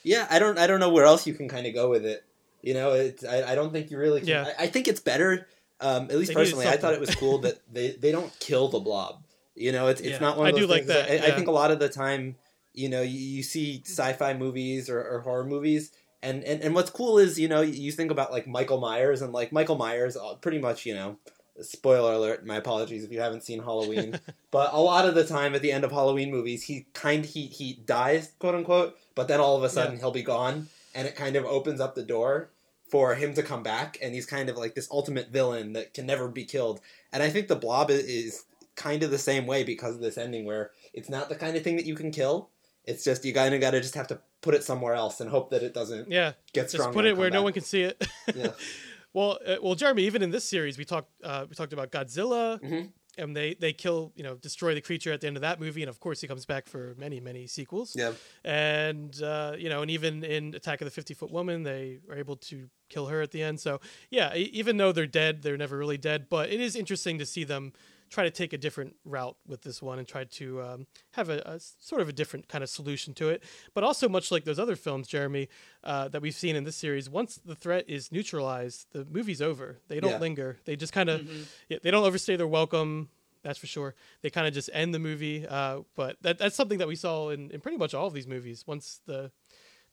[0.02, 2.24] Yeah, I don't I don't know where else you can kind of go with it.
[2.62, 4.28] You know, it's I, I don't think you really can.
[4.28, 4.52] Yeah.
[4.58, 5.46] I, I think it's better.
[5.84, 8.68] Um, at least They personally, I thought it was cool that they, they don't kill
[8.68, 9.22] the blob.
[9.54, 11.46] You know, it's it's not one of those I do like that, I, I think
[11.46, 12.36] a lot of the time,
[12.72, 15.92] you know, you, you see sci-fi movies or, or horror movies,
[16.22, 19.32] and, and and what's cool is you know you think about like Michael Myers and
[19.32, 21.18] like Michael Myers, uh, pretty much you know.
[21.60, 22.44] Spoiler alert!
[22.44, 24.18] My apologies if you haven't seen Halloween,
[24.50, 27.46] but a lot of the time at the end of Halloween movies, he kind he
[27.46, 30.00] he dies, quote unquote, but then all of a sudden Yeah.
[30.00, 30.66] he'll be gone,
[30.96, 32.50] and it kind of opens up the door
[32.94, 36.06] for him to come back, and he's kind of like this ultimate villain that can
[36.06, 36.80] never be killed.
[37.12, 38.44] And I think the Blob is
[38.76, 41.64] kind of the same way because of this ending, where it's not the kind of
[41.64, 42.50] thing that you can kill.
[42.84, 45.28] It's just you kind of got to just have to put it somewhere else and
[45.28, 46.34] hope that it doesn't Yeah.
[46.52, 46.92] get Just stronger.
[46.92, 48.06] put it where come no one can see it.
[48.32, 48.52] Yeah.
[49.12, 52.60] well, uh, well, Jeremy, even in this series, we talked uh, we talked about Godzilla,
[52.62, 52.92] Mhm.
[53.18, 55.82] And they they kill you know destroy the creature at the end of that movie,
[55.82, 57.94] and of course he comes back for many many sequels.
[57.96, 58.12] Yeah.
[58.44, 62.16] and uh, you know, and even in Attack of the Fifty Foot Woman, they are
[62.16, 63.60] able to kill her at the end.
[63.60, 66.26] So yeah, even though they're dead, they're never really dead.
[66.28, 67.72] But it is interesting to see them
[68.14, 71.58] try to take a different route with this one and try to um, have a
[71.80, 73.42] sort of a different kind of solution to it.
[73.74, 75.48] But also, much like those other films, Jeremy,
[75.82, 79.80] uh, that we've seen in this series, once the threat is neutralized, the movie's over.
[79.88, 80.18] They don't Yeah.
[80.18, 80.58] linger.
[80.64, 81.28] They just kind of
[81.68, 83.08] yeah, they don't overstay their welcome.
[83.42, 83.94] That's for sure.
[84.22, 85.46] They kind of just end the movie.
[85.46, 88.26] Uh, but that, that's something that we saw in, in pretty much all of these
[88.26, 88.64] movies.
[88.66, 89.32] Once the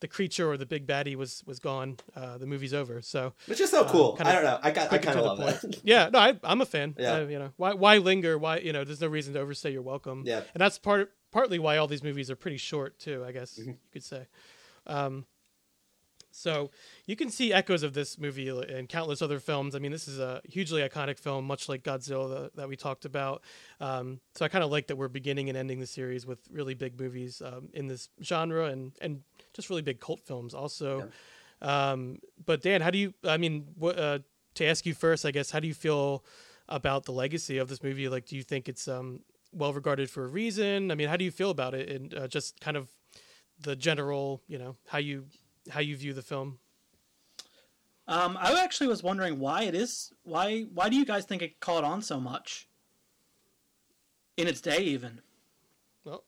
[0.01, 3.01] the creature or the big baddie was was gone, uh, the movie's over.
[3.01, 4.15] So Which is so cool.
[4.17, 4.59] kinda I don't know.
[4.61, 4.91] I got.
[4.91, 5.61] I kind of love point.
[5.61, 5.79] that.
[5.85, 6.95] yeah, no, I, I'm a fan.
[6.99, 7.13] Yeah.
[7.13, 8.37] Uh, you know, why why linger?
[8.37, 8.83] Why you know?
[8.83, 10.23] There's no reason to overstay your welcome.
[10.25, 10.41] Yeah.
[10.53, 13.23] and that's part partly why all these movies are pretty short too.
[13.25, 13.69] I guess Mm-hmm.
[13.69, 14.27] you could say.
[14.87, 15.25] Um,
[16.33, 16.71] so
[17.07, 19.75] you can see echoes of this movie in countless other films.
[19.75, 23.03] I mean, this is a hugely iconic film, much like Godzilla that, that we talked
[23.03, 23.41] about.
[23.81, 26.73] Um, so I kind of like that we're beginning and ending the series with really
[26.73, 31.09] big movies um, in this genre and and just really big cult films also.
[31.61, 33.13] Um, but Dan, how do you?
[33.23, 34.19] I mean, what, uh,
[34.55, 36.23] to ask you first, I guess, how do you feel
[36.67, 38.09] about the legacy of this movie?
[38.09, 40.91] Like, do you think it's um, well regarded for a reason?
[40.91, 42.89] I mean, how do you feel about it, and uh, just kind of
[43.59, 45.25] the general, you know, how you
[45.69, 46.57] how you view the film?
[48.07, 50.11] Um, I actually was wondering why it is.
[50.23, 52.67] Why why do you guys think it caught on so much?
[54.37, 55.21] In its day, even.
[56.03, 56.23] Well,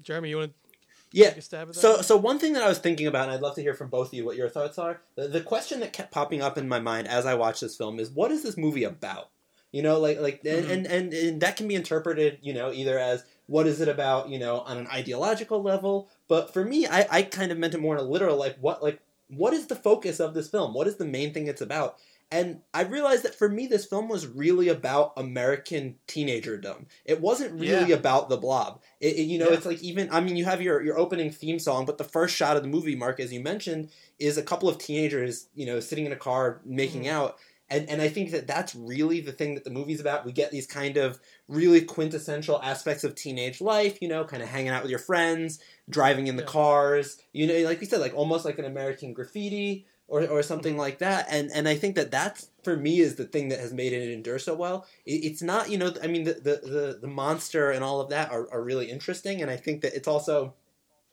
[0.00, 0.67] Jeremy, you want to
[1.12, 1.28] Yeah.
[1.28, 1.80] a stab at that?
[1.80, 3.88] So, so one thing that I was thinking about, and I'd love to hear from
[3.88, 5.00] both of you what your thoughts are.
[5.16, 7.98] The, the question that kept popping up in my mind as I watched this film
[7.98, 9.30] is, what is this movie about?
[9.72, 10.70] You know, like, like, and, Mm-hmm.
[10.70, 14.28] and, and, and that can be interpreted, you know, either as what is it about,
[14.28, 16.08] you know, on an ideological level.
[16.26, 18.82] But for me, I, I kind of meant it more in a literal, like, what,
[18.82, 20.72] like, what is the focus of this film?
[20.72, 21.98] What is the main thing it's about?
[22.30, 26.84] And I realized that for me, this film was really about American teenagerdom.
[27.06, 27.96] It wasn't really Yeah.
[27.96, 28.82] about the blob.
[29.00, 29.54] It, it- you know, Yeah.
[29.54, 32.36] it's like even I mean, you have your your opening theme song, but the first
[32.36, 33.88] shot of the movie, Mark, as you mentioned,
[34.18, 37.10] is a couple of teenagers, you know, sitting in a car making Mhm.
[37.12, 37.38] out.
[37.70, 40.24] And, and I think that that's really the thing that the movie's about.
[40.24, 44.48] We get these kind of really quintessential aspects of teenage life, you know, kind of
[44.48, 46.48] hanging out with your friends, driving in the Yeah.
[46.48, 50.76] cars, you know, like we said, like almost like an American graffiti or, or something
[50.76, 51.26] like that.
[51.30, 54.10] And and I think that that's for me is the thing that has made it
[54.12, 54.86] endure so well.
[55.06, 58.10] It, it's not, you know, I mean, the, the the the monster and all of
[58.10, 60.54] that are, are really interesting, and I think that it's also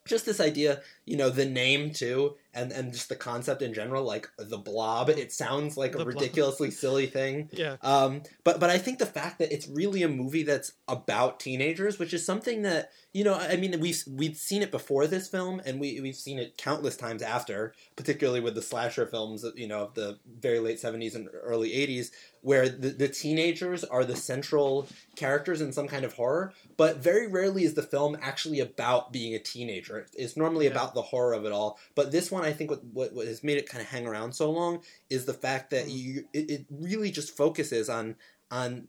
[0.06, 4.04] just this idea, you know, the name too, and and just the concept in general,
[4.04, 5.08] like the blob.
[5.08, 6.14] It sounds like a The Blob.
[6.16, 7.48] ridiculously silly thing.
[7.56, 7.76] Yeah.
[7.82, 11.98] Um, but but I think the fact that it's really a movie that's about teenagers,
[11.98, 15.62] which is something that you know, I mean, we've we've seen it before this film,
[15.64, 19.84] and we we've seen it countless times after, particularly with the slasher films, you know,
[19.84, 22.10] of the very late seventies and early eighties,
[22.42, 26.52] where the, the teenagers are the central characters in some kind of horror.
[26.76, 30.06] But very rarely is the film actually about being a teenager.
[30.12, 30.72] It's normally Yeah.
[30.72, 31.78] about the horror of it all.
[31.94, 34.32] But this one, I think, what what, what has made it kind of hang around
[34.32, 35.92] so long is the fact that Mm.
[35.96, 38.16] you it, it really just focuses on
[38.50, 38.88] on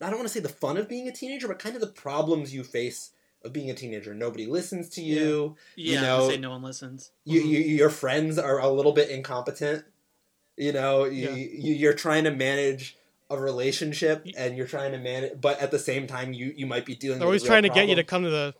[0.00, 1.88] I don't want to say the fun of being a teenager, but kind of the
[1.88, 3.10] problems you face
[3.44, 4.14] of being a teenager.
[4.14, 5.56] Nobody listens to you.
[5.76, 7.10] Yeah, know- say no one listens.
[7.24, 7.48] You, Mhm.
[7.48, 9.84] you your friends are a little bit incompetent.
[10.56, 11.34] You know, you, Yeah.
[11.34, 12.96] you you're trying to manage
[13.30, 16.86] a relationship and you're trying to manage, but at the same time, you you might
[16.86, 17.18] be dealing.
[17.18, 18.54] They're with always real trying to get you to come to the.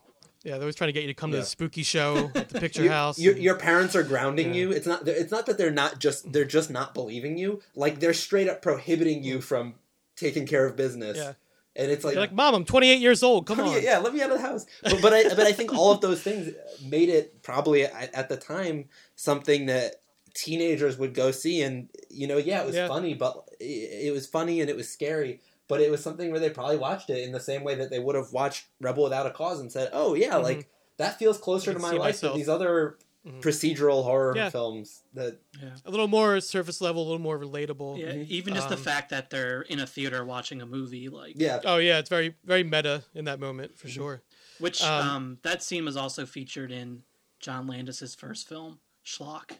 [0.45, 2.61] Yeah, they're always trying to get you to come to the spooky show at the
[2.61, 3.19] picture You- house.
[3.19, 4.61] Your, and- your parents are grounding Yeah.
[4.61, 4.71] you.
[4.73, 5.09] It's not.
[5.09, 6.33] It's not that they're not just.
[6.33, 7.63] They're just not believing you.
[7.75, 9.43] Like they're straight up prohibiting you mm.
[9.43, 9.75] from
[10.17, 11.17] taking care of business.
[11.17, 11.33] Yeah.
[11.77, 13.47] And it's like, You're like, Mom, I'm 28 years old.
[13.47, 13.83] Come on.
[13.83, 14.65] yeah, let me out of the house.
[14.83, 16.55] But, but I but I think all of those things
[16.85, 18.85] made it probably at, at the time
[19.17, 19.97] something that
[20.35, 22.87] teenagers would go see, and you know, yeah, it was Yeah.
[22.87, 25.41] funny, but it, it was funny and it was scary.
[25.75, 27.99] But it was something where they probably watched it in the same way that they
[27.99, 30.43] would have watched Rebel Without a Cause and said, "Oh yeah, Mhm.
[30.45, 33.41] like that feels closer to my see life than these other Mhm.
[33.43, 34.51] procedural horror Yeah.
[34.51, 35.77] films." That Yeah.
[35.85, 37.99] A little more surface level, a little more relatable.
[37.99, 38.29] Yeah, Mhm.
[38.29, 41.61] even just the Um, fact that they're in a theater watching a movie, like yeah,
[41.65, 43.93] Oh yeah, it's very very meta in that moment for Mhm.
[43.93, 44.23] sure.
[44.59, 47.03] which um, um, that scene was also featured in
[47.41, 49.59] John Landis's first film, Schlock.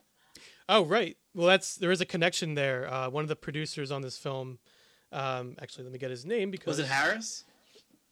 [0.69, 1.17] Oh right.
[1.35, 2.87] Well, that's there is a connection there.
[2.93, 4.61] Uh, one of the producers on this film,
[5.15, 7.45] um, actually, let me get his name because Was it Harris?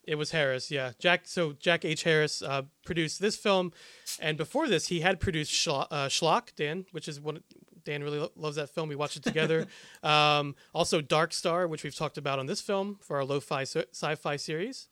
[0.05, 0.93] It was Harris, yeah.
[0.99, 1.23] Jack.
[1.27, 2.03] So Jack H.
[2.03, 3.73] Harris uh, produced this film,
[4.21, 7.43] and before this, he had produced Schlock, uh, Schlock Dan, which is one.
[7.85, 8.88] Dan really lo- loves that film.
[8.88, 9.67] We watched it together.
[10.05, 13.87] um, also, Dark Star, which we've talked about on this film for our lo-fi sci-
[13.93, 14.88] sci-fi series,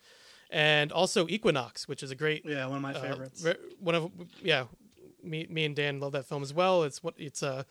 [0.51, 3.44] and also Equinox, which is a great Yeah, one of my uh, favorites.
[3.44, 4.11] re- one of
[4.42, 4.64] yeah,
[5.23, 6.83] me me and Dan love that film as well.
[6.83, 7.64] It's what it's a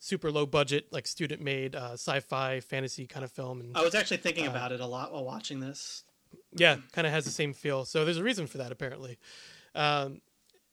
[0.00, 3.94] super low budget, like student made uh, sci-fi fantasy kind of film, and I was
[3.94, 6.02] actually thinking uh, about it a lot while watching this.
[6.56, 7.84] yeah, kind of has the same feel.
[7.84, 9.18] So there's a reason for that apparently.
[9.74, 10.22] Um,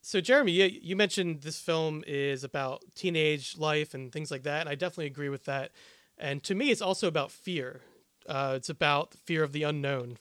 [0.02, 4.62] so Jeremy, you, you mentioned this film is about teenage life and things like that,
[4.62, 5.72] and I definitely agree with that.
[6.18, 7.82] And to me, it's also about fear.
[8.28, 10.18] Uh, it's about fear of the unknown,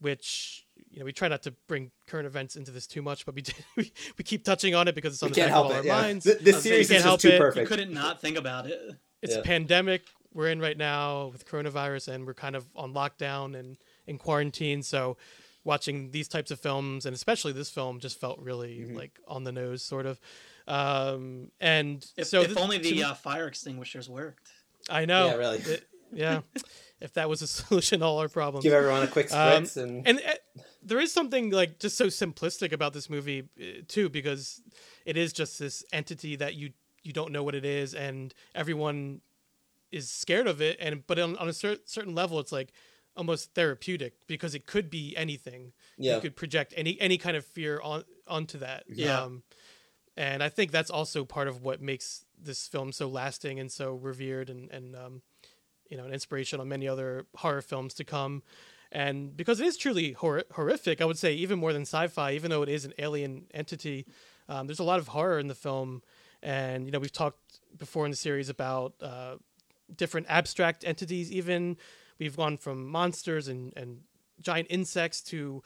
[0.00, 3.34] which you know we try not to bring current events into this too much, but
[3.34, 5.58] we did, we, we keep touching on it because it's on we the can't back
[5.58, 5.76] of all it.
[5.78, 6.24] our Yeah, minds.
[6.24, 7.60] Th- this series is can't just too help it.
[7.60, 8.80] You couldn't not think about it.
[9.22, 9.40] it's Yeah.
[9.40, 10.02] a pandemic
[10.34, 13.76] we're in right now with coronavirus and we're kind of on lockdown and
[14.06, 15.16] in quarantine so
[15.62, 18.96] watching these types of films and especially this film just felt really Mhm.
[18.96, 20.18] like on the nose sort of
[20.66, 24.48] um and If, so if th- only the me- uh, fire extinguishers worked.
[24.88, 25.58] i know Yeah, really.
[25.58, 26.40] It- yeah
[27.00, 30.06] if that was a solution to all our problems Give everyone a quick Um, and,
[30.06, 34.60] and uh, there is something like just so simplistic about this movie uh, too because
[35.04, 36.70] it is just this entity that you
[37.02, 39.20] you don't know what it is and everyone
[39.90, 42.72] is scared of it and but on, on a cer- certain level it's like
[43.16, 46.14] almost therapeutic because it could be anything yeah.
[46.14, 49.20] you could project any any kind of fear on onto that Yeah.
[49.22, 49.42] um,
[50.16, 53.94] and i think that's also part of what makes this film so lasting and so
[53.94, 55.22] revered and and um,
[55.92, 58.42] you know an inspiration on many other horror films to come.
[58.90, 62.50] And because it is truly hor- horrific i would say even more than sci-fi even
[62.50, 64.04] though it is an alien entity
[64.48, 66.02] um, there's a lot of horror in the film.
[66.42, 69.36] And you know we've talked before in the series about uh,
[69.94, 71.76] different abstract entities even.
[72.18, 74.00] We've gone from monsters and, and
[74.40, 75.62] giant insects to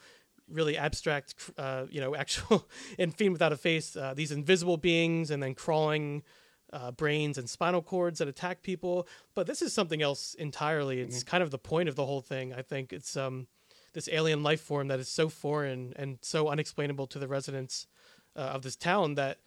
[0.49, 5.31] really abstract uh, you know actual in fiend without a face uh, these invisible beings
[5.31, 6.23] and then crawling
[6.73, 11.23] uh, brains and spinal cords that attack people but this is something else entirely it's
[11.23, 13.47] kind of the point of the whole thing i think it's um
[13.93, 17.87] this alien life form that is so foreign and so unexplainable to the residents
[18.35, 19.39] uh, of this town that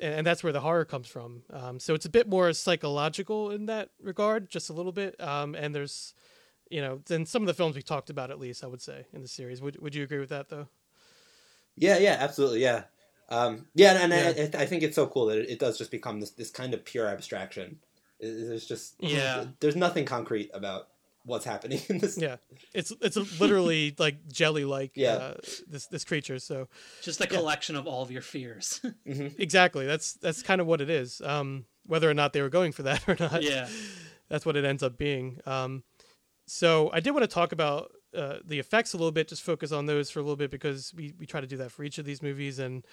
[0.00, 1.42] and, and that's where the horror comes from.
[1.52, 5.20] Um, so it's a bit more psychological in that regard, just a little bit.
[5.20, 6.14] Um, and there's,
[6.70, 9.06] you know, than some of the films we talked about, at least I would say
[9.12, 9.60] in the series.
[9.62, 10.68] Would Would you agree with that though?
[11.76, 12.84] Yeah, yeah, absolutely, yeah,
[13.28, 14.58] um, yeah, and Yeah.
[14.58, 16.74] I, I think it's so cool that it, it does just become this this kind
[16.74, 17.78] of pure abstraction.
[18.20, 19.46] There's just Yeah.
[19.60, 20.88] there's nothing concrete about
[21.24, 22.18] what's happening in this.
[22.18, 22.36] Yeah,
[22.74, 25.14] it's it's literally like jelly like Yeah.
[25.14, 25.34] uh,
[25.68, 26.38] this this creature.
[26.38, 26.68] So
[27.02, 28.80] Just a collection of all of your fears.
[29.06, 31.20] exactly, that's that's kind of what it is.
[31.24, 33.68] Um, whether or not they were going for that or not, yeah.
[34.28, 35.40] that's what it ends up being.
[35.46, 35.82] Um,
[36.46, 39.72] so I did want to talk about uh, the effects a little bit, just focus
[39.72, 41.98] on those for a little bit because we, we try to do that for each
[41.98, 42.58] of these movies.
[42.58, 42.84] And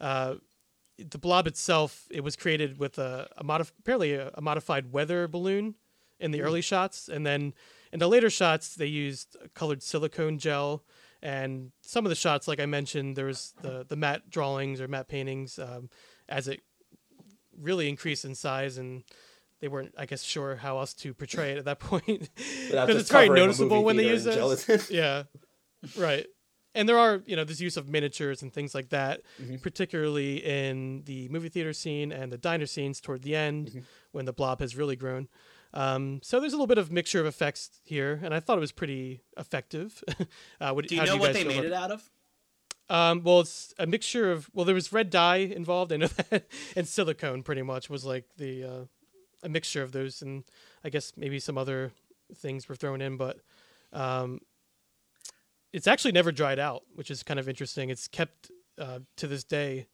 [0.00, 0.36] uh,
[0.98, 5.28] the blob itself, it was created with a, a modif- apparently a, a modified weather
[5.28, 5.74] balloon
[6.20, 7.54] in the early shots, and then
[7.92, 10.82] in the later shots they used colored silicone gel.
[11.22, 14.88] And some of the shots, like I mentioned, there was the the matte drawings or
[14.88, 15.90] matte paintings um,
[16.28, 16.60] as it
[17.60, 19.02] really increased in size and
[19.60, 22.28] they weren't, I guess, sure how else to portray it at that point
[22.70, 24.64] because it's very noticeable when they use in those.
[24.66, 24.86] gelatin.
[24.96, 25.22] yeah,
[25.96, 26.26] right.
[26.74, 29.56] And there are, you know, this use of miniatures and things like that, Mm-hmm.
[29.56, 33.78] particularly in the movie theater scene and the diner scenes toward the end Mm-hmm.
[34.12, 35.28] when the blob has really grown.
[35.74, 38.60] Um, so there's a little bit of mixture of effects here, and I thought it
[38.60, 40.02] was pretty effective.
[40.60, 42.10] uh, what, Do you how know you what they made about it out of?
[42.90, 46.46] um, well, it's a mixture of well, there was red dye involved, I know that,
[46.76, 47.42] and silicone.
[47.42, 48.84] Pretty much was like the uh,
[49.42, 50.44] a mixture of those, and
[50.84, 51.92] I guess maybe some other
[52.34, 53.38] things were thrown in, but
[53.92, 54.40] um,
[55.72, 57.90] it's actually never dried out, which is kind of interesting.
[57.90, 59.86] It's kept uh, to this day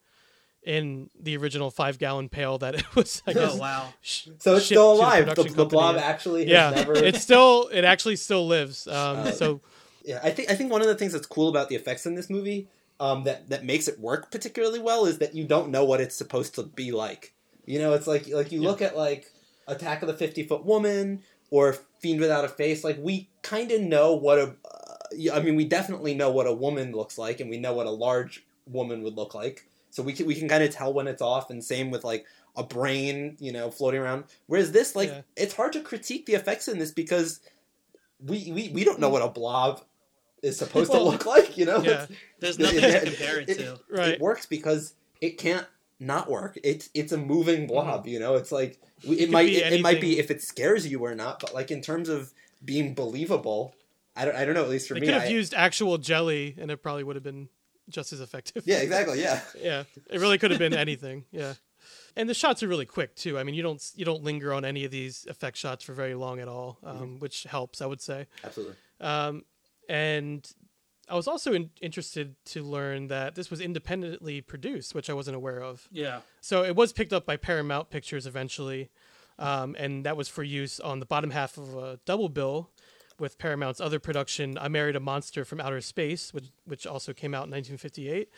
[0.62, 3.22] in the original five gallon pail that it was.
[3.26, 3.94] I guess, Oh wow.
[4.00, 5.34] sh- So it's still to the alive.
[5.34, 6.94] The, the blob actually has Yeah, never.
[6.94, 8.86] it's still it actually still lives.
[8.86, 9.60] Um, Uh, so
[10.04, 12.14] Yeah, I think I think one of the things that's cool about the effects in
[12.14, 12.68] this movie
[13.00, 16.14] um, that that makes it work particularly well is that you don't know what it's
[16.16, 17.34] supposed to be like.
[17.66, 18.68] You know, it's like like you Yeah.
[18.68, 19.30] look at like
[19.66, 22.84] Attack of the Fifty Foot Woman or Fiend Without a Face.
[22.84, 24.54] Like we kind of know what a.
[24.64, 27.86] Uh, I mean, we definitely know what a woman looks like, and we know what
[27.86, 29.64] a large woman would look like.
[29.90, 32.26] So we can we can kind of tell when it's off, and same with like
[32.56, 34.24] a brain, you know, floating around.
[34.46, 35.22] Whereas this, like, Yeah.
[35.36, 37.40] it's hard to critique the effects in this because
[38.20, 39.82] we we, we don't know what a blob
[40.42, 41.56] is supposed Well, to look like.
[41.56, 42.06] You know, yeah.
[42.40, 43.80] There's nothing it- to compare it, it- to.
[43.90, 44.08] Right.
[44.10, 45.66] it works because it can't
[46.00, 46.58] not work.
[46.64, 48.06] It's it's a moving blob.
[48.06, 51.04] You know, it's like we- it, might it, it might be if it scares you
[51.04, 52.32] or not, but like in terms of
[52.64, 53.74] being believable,
[54.16, 54.62] I don't I don't know.
[54.64, 57.16] At least for They me, could have I- used actual jelly, and it probably would
[57.16, 57.48] have been
[57.88, 58.62] just as effective.
[58.66, 59.40] yeah, exactly, yeah.
[59.60, 59.84] yeah.
[60.10, 61.24] It really could have been anything.
[61.30, 61.54] Yeah,
[62.16, 63.38] and the shots are really quick too.
[63.38, 66.14] I mean, you don't you don't linger on any of these effect shots for very
[66.14, 67.18] long at all, um, Mm-hmm.
[67.20, 68.26] which helps, I would say.
[68.42, 68.76] Absolutely.
[69.00, 69.44] Um,
[69.88, 70.50] and
[71.08, 75.36] I was also in, interested to learn that this was independently produced, which I wasn't
[75.36, 75.88] aware of.
[75.92, 76.20] Yeah.
[76.40, 78.90] So it was picked up by Paramount Pictures eventually,
[79.38, 82.70] um, and that was for use on the bottom half of a double bill
[83.18, 87.34] with Paramount's other production, I Married a Monster from Outer Space, which which also came
[87.34, 88.28] out in 1958.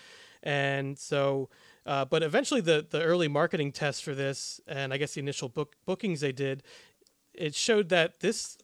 [0.42, 1.48] And so,
[1.86, 5.48] uh, but eventually the the early marketing tests for this, and I guess the initial
[5.48, 6.62] book bookings they did,
[7.34, 8.58] it showed that this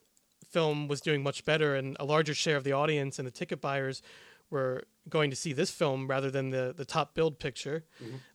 [0.53, 3.59] film was doing much better, and a larger share of the audience and the ticket
[3.61, 4.01] buyers
[4.49, 7.83] were going to see this film rather than the the top build picture.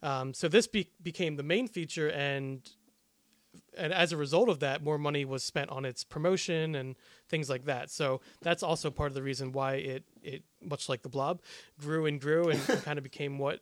[0.02, 2.68] Um, so this be- became the main feature, and
[3.76, 6.96] and as a result of that, more money was spent on its promotion and
[7.28, 7.90] things like that.
[7.90, 11.40] So that's also part of the reason why it it much like the Blob
[11.80, 13.60] grew and grew and kind of became what.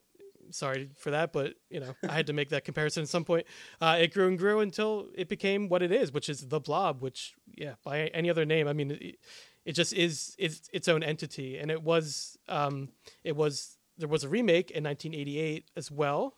[0.51, 3.47] Sorry for that, but you know I had to make that comparison at some point.
[3.81, 7.03] Uh, it grew and grew until it became what it is, which is the Blob.
[7.03, 9.17] Which, yeah, by any other name, I mean, it,
[9.65, 11.59] it just is its its own entity.
[11.59, 12.91] And it was um,
[13.25, 16.37] it was there was a remake in 1988 as well,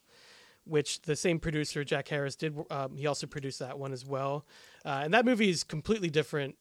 [0.65, 2.57] which the same producer Jack Harris did.
[2.71, 4.47] Um, he also produced that one as well,
[4.85, 6.57] uh, and that movie is completely different.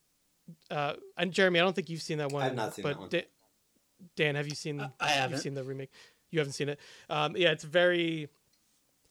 [0.71, 2.43] Uh, and Jeremy, I don't think you've seen that one.
[2.43, 3.09] I've not seen but that one.
[3.09, 3.27] Da-
[4.15, 4.79] Dan, have you seen?
[4.99, 5.31] I haven't.
[5.31, 5.89] You've seen the remake.
[6.31, 6.79] You haven't seen it.
[7.09, 8.29] Um, yeah, it's very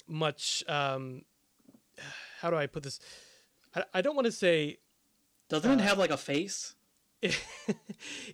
[0.07, 0.63] much.
[0.69, 1.23] Um,
[2.41, 3.01] how do I put this?
[3.75, 4.79] I, I don't want to say
[5.49, 6.75] Doesn't Uh, it have like a face?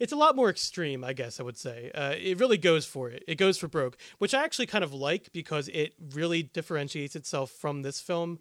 [0.01, 1.91] it's a lot more extreme, I guess I would say.
[1.95, 3.22] Uh, it really goes for it.
[3.28, 7.51] It goes for broke, which I actually kind of like because it really differentiates itself
[7.53, 8.39] from this film.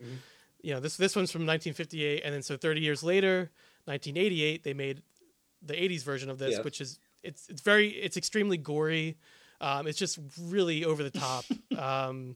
[0.63, 3.51] You know, this this one's from 1958, and then so 30 years later,
[3.85, 5.03] 1988, they made
[5.61, 6.61] the 80s version of this, Yeah.
[6.63, 9.17] which is it's it's very it's extremely gory.
[9.61, 11.45] Um, it's just really over the top.
[11.77, 12.35] um,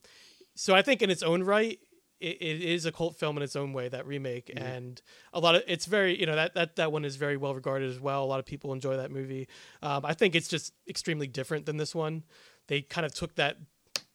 [0.56, 1.78] so I think in its own right,
[2.22, 3.90] it, it is a cult film in its own way.
[3.90, 5.02] That remake and
[5.34, 7.90] a lot of it's very you know that that that one is very well regarded
[7.90, 8.24] as well.
[8.24, 9.48] A lot of people enjoy that movie.
[9.82, 12.24] Um, I think it's just extremely different than this one.
[12.68, 13.58] They kind of took that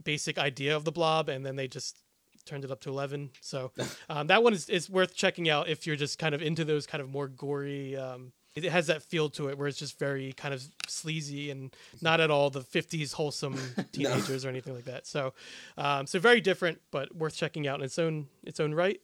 [0.02, 1.98] basic idea of the Blob and then they just
[2.46, 3.30] turned it up to 11.
[3.40, 3.70] So
[4.08, 6.86] um, that one is, is worth checking out if you're just kind of into those
[6.86, 7.96] kind of more gory.
[7.96, 11.74] Um, it has that feel to it where it's just very kind of sleazy and
[12.02, 13.56] not at all the 50s wholesome
[13.92, 15.06] teenagers or anything like that.
[15.06, 15.34] So,
[15.78, 19.00] um, so very different, but worth checking out in its own its own right.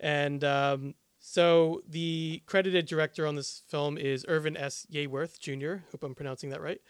[0.00, 4.86] And um, so the credited director on this film is Irvin S.
[4.90, 5.84] Yeaworth Jr.
[5.90, 6.80] Hope I'm pronouncing that right.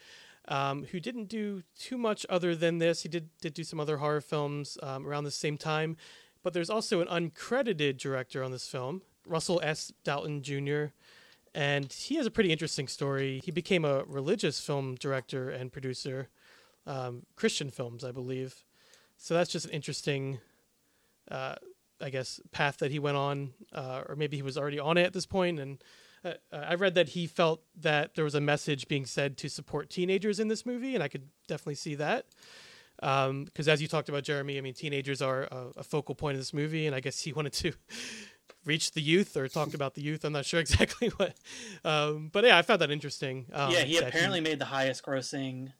[0.47, 3.03] Um, who didn't do too much other than this.
[3.03, 5.97] He did did do some other horror films um, around the same time,
[6.43, 9.91] but there's also an uncredited director on this film, Russell S.
[10.03, 10.85] Doughten Jr.
[11.53, 13.41] And he has a pretty interesting story.
[13.43, 16.29] He became a religious film director and producer,
[16.85, 18.63] um, Christian films, I believe.
[19.17, 20.39] So that's just an interesting
[21.29, 21.55] uh,
[22.01, 25.03] I guess path that he went on, uh, or maybe he was already on it
[25.03, 25.59] at this point.
[25.59, 25.83] And
[26.23, 29.89] uh, I read that he felt that there was a message being said to support
[29.89, 32.25] teenagers in this movie, and I could definitely see that.
[32.95, 36.35] Because um, as you talked about, Jeremy, I mean, teenagers are a, a, focal point
[36.35, 37.73] of this movie, and I guess he wanted to
[38.65, 40.23] reach the youth or talk about the youth.
[40.23, 41.35] I'm not sure exactly what,
[41.83, 43.45] um, but yeah, I found that interesting.
[43.53, 44.43] Um, yeah, he apparently he...
[44.43, 45.71] made the highest-grossing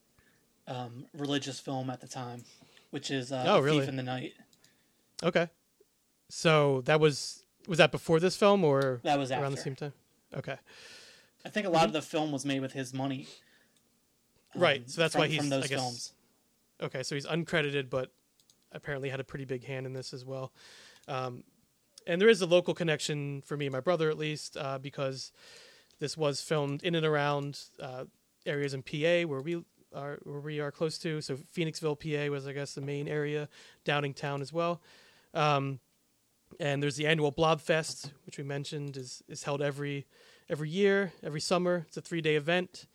[0.68, 2.44] um, religious film at the time,
[2.92, 3.80] which is uh, oh, really?
[3.80, 4.34] Thief in the Night.
[5.24, 5.50] Okay.
[6.30, 9.94] So that was was that before this film or that was around the same time?
[10.36, 10.56] Okay.
[11.46, 11.88] I think a lot mm-hmm.
[11.88, 13.28] of the film was made with his money.
[14.56, 14.90] Um, right.
[14.90, 16.14] So that's from, why he's from those I guess, films.
[16.82, 18.12] Okay, so he's uncredited, but
[18.72, 20.52] apparently had a pretty big hand in this as well.
[21.08, 21.44] Um,
[22.10, 25.32] and there is a local connection for me and my brother, at least, uh, because
[26.00, 28.06] this was filmed in and around uh,
[28.48, 31.22] areas in PA where we are where we are close to.
[31.22, 33.48] So Phoenixville, PA, was I guess the main area.
[33.86, 34.82] Downingtown as well.
[35.36, 35.80] Um,
[36.60, 40.08] and there's the annual Blobfest, which we mentioned is is held every
[40.50, 41.86] every year, every summer.
[41.88, 42.88] It's a three day event,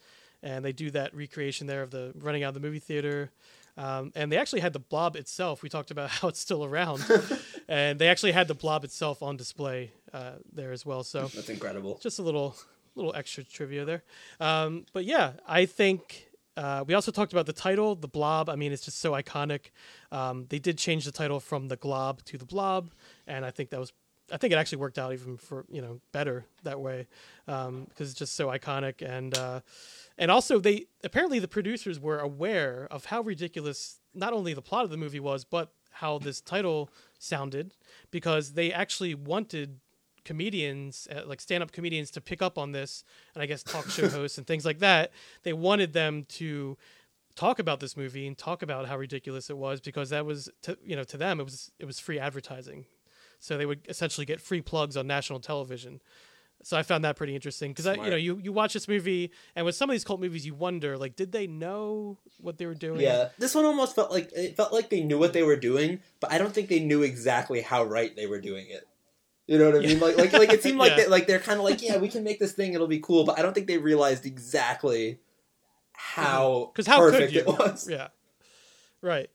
[0.43, 3.31] and they do that recreation there of the running out of the movie theater.
[3.77, 5.63] Um, and they actually had the blob itself.
[5.63, 7.05] We talked about how it's still around,
[7.69, 11.03] and they actually had the blob itself on display uh, there as well.
[11.03, 11.99] So that's incredible.
[12.03, 12.57] Just a little
[12.95, 14.03] little extra trivia there.
[14.41, 18.49] Um, but yeah, I think uh, we also talked about the title, The Blob.
[18.49, 19.71] I mean, it's just so iconic.
[20.13, 22.93] Um, they did change the title from The Glob to The Blob,
[23.27, 23.93] and I think that was,
[24.33, 27.07] I think it actually worked out even for you know better that way
[27.47, 29.61] because um, it's just so iconic and uh,
[30.19, 34.85] and also they apparently the producers were aware of how ridiculous not only the plot
[34.85, 37.75] of the movie was, but how this title sounded
[38.11, 39.81] because they actually wanted
[40.25, 43.05] comedians, uh, like stand up comedians, to pick up on this,
[43.35, 45.13] and I guess talk show hosts and things like that.
[45.43, 46.77] They wanted them to
[47.37, 50.79] talk about this movie and talk about how ridiculous it was because that was, to,
[50.85, 52.87] you know, to them it was it was free advertising,
[53.39, 56.01] so they would essentially get free plugs on national television.
[56.67, 59.31] So I found that pretty interesting because I, you know you, you watch this movie
[59.55, 62.67] and with some of these cult movies you wonder like did they know what they
[62.67, 63.01] were doing?
[63.01, 66.01] Yeah, this one almost felt like it felt like they knew what they were doing,
[66.21, 68.87] but I don't think they knew exactly how right they were doing it.
[69.47, 70.01] You know what I mean?
[70.01, 71.05] Like, like, like it seemed like yeah.
[71.05, 73.25] they, like they're kind of like, yeah, we can make this thing; it'll be cool.
[73.25, 75.19] But I don't think they realized exactly
[75.93, 76.73] how mm-hmm.
[76.73, 77.41] because how perfect could you?
[77.41, 77.89] it was.
[77.91, 78.09] Yeah,
[79.03, 79.31] right.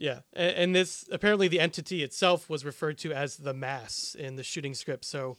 [0.00, 4.36] Yeah, and, and, this apparently the entity itself was referred to as the mass in
[4.36, 5.04] the shooting script.
[5.04, 5.36] So,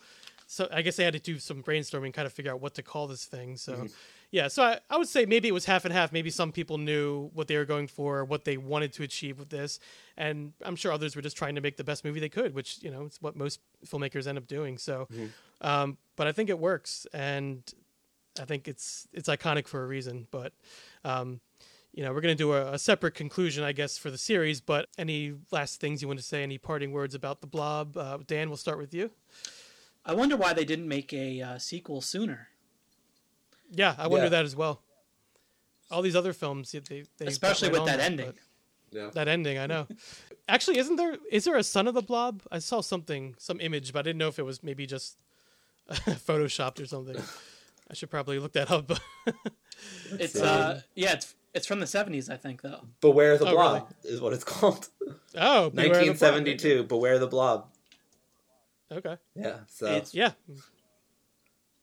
[0.51, 2.81] so I guess they had to do some brainstorming, kind of figure out what to
[2.81, 3.55] call this thing.
[3.55, 3.85] So, mm-hmm.
[4.31, 6.11] Yeah, so I, I would say maybe it was half and half.
[6.11, 9.49] Maybe some people knew what they were going for, what they wanted to achieve with
[9.49, 9.79] this,
[10.17, 12.81] and I'm sure others were just trying to make the best movie they could, which
[12.81, 14.79] you know it's what most filmmakers end up doing.
[14.79, 15.27] So, mm-hmm.
[15.61, 17.61] um, but I think it works, and
[18.39, 20.27] I think it's it's iconic for a reason.
[20.31, 20.53] But
[21.03, 21.41] um,
[21.93, 24.61] you know, we're going to do a, a, separate conclusion, I guess, for the series.
[24.61, 26.41] But any last things you want to say?
[26.41, 27.97] Any parting words about the Blob?
[27.97, 29.11] Uh, Dan, we'll start with you.
[30.05, 32.49] I wonder why they didn't make a uh, sequel sooner.
[33.71, 34.29] Yeah, I wonder yeah.
[34.29, 34.81] that as well.
[35.91, 38.33] All these other films, they, they especially with that, that ending.
[38.91, 39.09] Yeah.
[39.13, 39.87] That ending, I know.
[40.47, 41.17] Actually, isn't there?
[41.31, 42.41] Is there a son of the Blob?
[42.51, 45.17] I saw something, some image, but I didn't know if it was maybe just
[45.91, 47.17] photoshopped or something.
[47.89, 48.91] I should probably look that up.
[50.11, 52.81] it's uh, yeah, it's it's from the seventies, I think, though.
[53.01, 53.73] Beware the oh, Blob
[54.03, 54.15] really?
[54.15, 54.89] is what it's called.
[55.35, 56.83] Oh, nineteen seventy two.
[56.83, 57.67] Beware the Blob.
[58.91, 59.17] Okay.
[59.35, 59.57] Yeah.
[59.67, 60.31] So it's, yeah,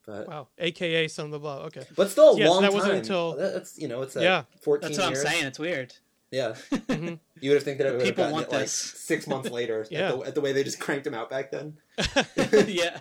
[0.06, 1.66] but wow, AKA Son of the Blob.
[1.66, 2.76] Okay, but still a yes, long that time.
[2.76, 4.42] Wasn't until that's you know it's a yeah.
[4.60, 4.92] fourteen.
[4.92, 5.24] That's what years.
[5.24, 5.44] I'm saying.
[5.46, 5.94] It's weird.
[6.30, 7.14] Yeah, mm-hmm.
[7.40, 9.84] you would have think that it would have gotten it like six months later.
[9.90, 11.78] yeah, at the, at the, way they just cranked them out back then.
[12.66, 13.00] yeah.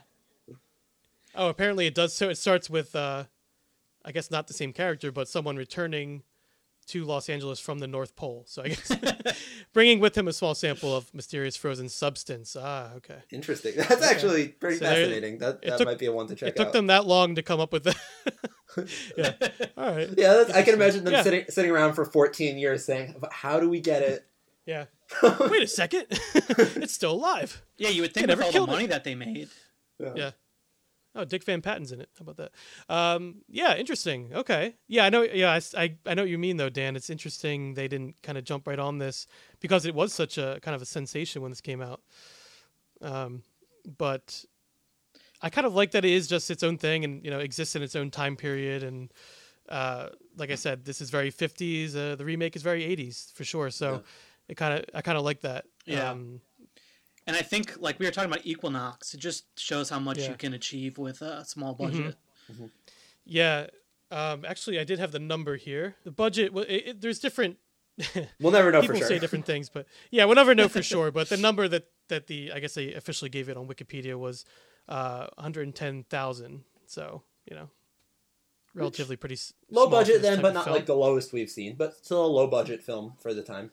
[1.35, 2.15] Oh, apparently it does.
[2.15, 3.25] So it starts with, uh,
[4.05, 6.23] I guess not the same character, but someone returning
[6.88, 8.43] to Los Angeles from the North Pole.
[8.47, 8.91] So I guess
[9.73, 12.55] bringing with him a small sample of mysterious frozen substance.
[12.59, 13.17] Ah, okay.
[13.31, 13.73] Interesting.
[13.77, 14.05] That's okay.
[14.05, 15.39] actually pretty so fascinating.
[15.39, 17.41] That that took, might be a one to check it took them that long to
[17.41, 17.97] come up with that.
[19.17, 19.33] yeah.
[19.77, 20.09] All right.
[20.17, 21.23] Yeah, I can imagine them yeah.
[21.23, 24.27] sitting sitting around for 14 years saying, "How do we get it
[24.65, 24.86] Yeah.
[25.21, 26.05] Wait a second.
[26.09, 27.61] it's still alive.
[27.77, 28.71] Yeah, you would think They with never all the killed it.
[28.73, 29.49] money that they made.
[29.99, 30.31] Yeah.
[31.16, 32.09] Oh, Dick Van Patten's in it.
[32.20, 32.51] How about that?
[32.93, 34.32] Um, yeah, interesting.
[34.34, 34.76] Okay.
[34.88, 35.22] Yeah, I know.
[35.22, 36.95] Yeah, I, I, I know what you mean though, Dan.
[36.95, 39.26] It's interesting they didn't kind of jump right on this
[39.61, 42.01] because it was such a kind of a sensation when this came out.
[43.01, 43.43] Um,
[43.97, 44.43] but
[45.41, 47.76] I kind of like that it is just its own thing and you know exists
[47.76, 49.11] in its own time period and
[49.70, 51.95] uh, like I said, this is very 50s.
[51.95, 53.72] Uh, the remake is very 80s for sure.
[53.72, 54.03] So
[54.47, 55.66] it kind of I kind of like that.
[55.86, 56.11] Yeah.
[56.11, 56.41] Um,
[57.28, 60.30] And I think, like we were talking about Equinox, it just shows how much Yeah.
[60.30, 62.15] you can achieve with a small budget.
[63.26, 63.67] Yeah.
[64.11, 65.95] Um, actually, I did have the number here.
[66.03, 66.53] The budget.
[66.53, 67.57] Well, it, it, there's different
[68.39, 69.07] We'll never know people for sure.
[69.07, 71.11] say different things, but yeah, we'll never know for sure.
[71.11, 74.45] But the number that that the I guess they officially gave it on Wikipedia was
[74.89, 76.63] uh, 110,000.
[76.88, 77.69] So you know,
[78.73, 79.38] relatively pretty
[79.71, 80.76] low budget then, but not film.
[80.76, 83.71] like the lowest we've seen, but still a low budget film for the time.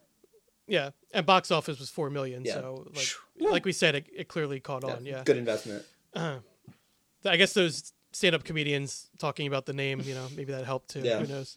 [0.73, 0.91] Yeah.
[1.13, 2.45] And box office was four million.
[2.45, 2.55] Yeah.
[2.55, 3.09] So like
[3.53, 5.05] like we said, it, it clearly caught on.
[5.05, 5.23] Yeah.
[5.25, 5.85] Good investment.
[6.15, 11.01] I guess those stand-up comedians talking about the name, you know, maybe that helped too.
[11.01, 11.19] Yeah.
[11.21, 11.57] Who knows?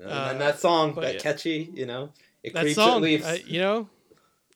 [0.00, 1.20] and that song, Uh, but that yeah.
[1.20, 3.24] catchy, you know, it That creeps song, it leaps.
[3.26, 3.88] uh, you know,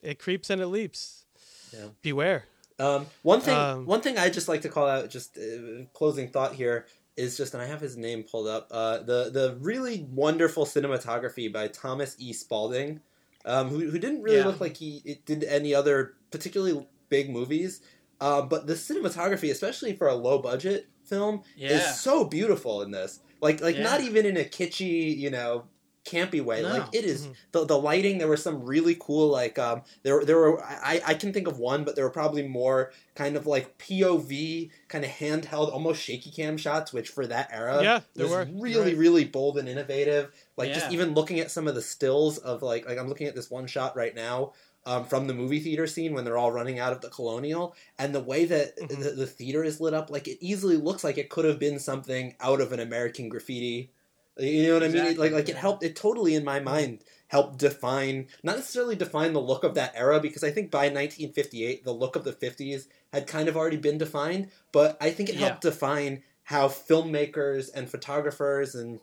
[0.02, 1.24] it creeps and it leaps.
[1.72, 1.86] Yeah.
[2.02, 2.44] Beware.
[2.78, 6.28] Um, one thing, Um, one thing I just like to call out, just uh, closing
[6.28, 6.86] thought here
[7.16, 8.68] is just, and I have his name pulled up.
[8.70, 12.32] Uh, the the really wonderful cinematography by Thomas E.
[12.32, 13.00] Spalding,
[13.44, 14.46] um, who who didn't really Yeah.
[14.46, 17.80] look like he did any other particularly big movies.
[18.20, 21.70] Uh, but the cinematography, especially for a low budget film, Yeah.
[21.70, 23.20] is so beautiful in this.
[23.40, 23.82] Like like Yeah.
[23.82, 25.64] not even in a kitschy, you know,
[26.04, 26.62] campy way.
[26.62, 26.68] No.
[26.68, 28.18] Like it is- the the lighting.
[28.18, 31.58] There were some really cool like um there there were I I can think of
[31.58, 36.30] one, but there were probably more kind of like POV kind of handheld, almost shaky
[36.30, 38.60] cam shots, which for that era Yeah, there was were.
[38.60, 38.96] really Right.
[38.96, 40.32] really bold and innovative.
[40.56, 43.34] Like just even looking at some of the stills of like like I'm looking at
[43.34, 44.52] this one shot right now.
[44.84, 48.12] Um, from the movie theater scene when they're all running out of the colonial and
[48.12, 48.88] the way that Mhm.
[49.00, 51.78] the, the theater is lit up like it easily looks like it could have been
[51.78, 53.92] something out of an american graffiti
[54.38, 57.58] you know what i mean like like it helped it totally in my mind helped
[57.58, 61.92] define not necessarily define the look of that era because i think by 1958 the
[61.92, 65.48] look of the 50s had kind of already been defined but i think it Yeah.
[65.48, 69.00] helped define how filmmakers and photographers and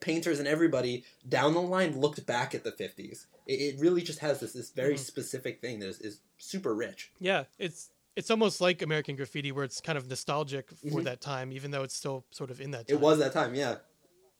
[0.00, 4.18] painters and everybody down the line looked back at the 50s it, it really just
[4.18, 4.98] has this this very Mhm.
[4.98, 9.62] specific thing that is, is super rich Yeah, it's it's almost like American Graffiti, where
[9.64, 11.04] it's kind of nostalgic for Mhm.
[11.04, 12.88] that time, even though it's still sort of in that.
[12.88, 12.96] Time.
[12.96, 13.76] it was that time yeah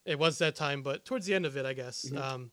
[0.07, 2.07] It was that time, but towards the end of it, I guess.
[2.09, 2.19] Mhm.
[2.19, 2.51] Um,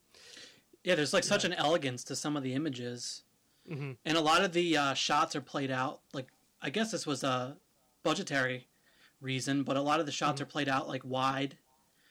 [0.84, 3.24] Yeah, there's like such an elegance to some of the images,
[3.70, 3.96] mhm.
[4.04, 6.02] and a lot of the uh, shots are played out.
[6.14, 6.28] Like
[6.62, 7.58] I guess this was a
[8.04, 8.68] budgetary
[9.22, 10.44] reason, but a lot of the shots Mm-hmm.
[10.50, 11.58] are played out like wide.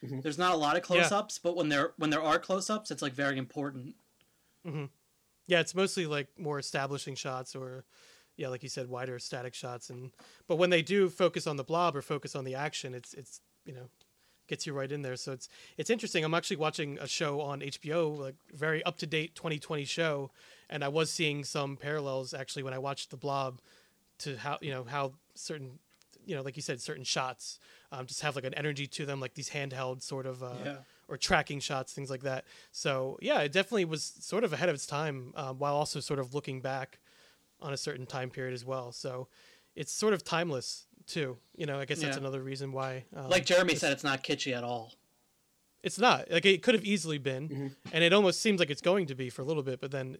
[0.03, 0.23] Mhm.
[0.23, 3.13] There's not a lot of close-ups, but when there when there are close-ups, it's like
[3.13, 3.95] very important.
[5.47, 7.85] Yeah, it's mostly like more establishing shots, or
[8.37, 9.91] yeah, like you said, wider static shots.
[9.91, 10.13] And
[10.47, 13.41] but when they do focus on the blob or focus on the action, it's it's
[13.67, 13.91] you know
[14.53, 15.17] gets you right in there.
[15.17, 15.49] So it's
[15.81, 16.25] it's interesting.
[16.25, 18.35] I'm actually watching a show on HBO, like
[18.67, 20.31] very up to date 2020 show,
[20.69, 23.53] and I was seeing some parallels actually when I watched the blob
[24.19, 25.79] to how you know how certain
[26.27, 27.59] you know like you said certain shots
[27.93, 30.77] um, just have like an energy to them like these handheld sort of uh, Yeah.
[31.09, 34.75] or tracking shots things like that so yeah it definitely was sort of ahead of
[34.77, 37.01] its time um, while also sort of looking back
[37.61, 39.27] on a certain time period as well so
[39.75, 42.21] it's sort of timeless too you know i guess that's Yeah.
[42.21, 44.93] another reason why um, like Jeremy it's- said, it's not kitschy at all.
[45.83, 47.67] it's not like it could have easily been Mm-hmm.
[47.93, 50.17] and it almost seems like it's going to be for a little bit but then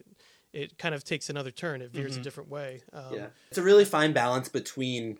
[0.51, 3.63] it kind of takes another turn it veers a different way um, Yeah, it's a
[3.63, 5.17] really fine balance between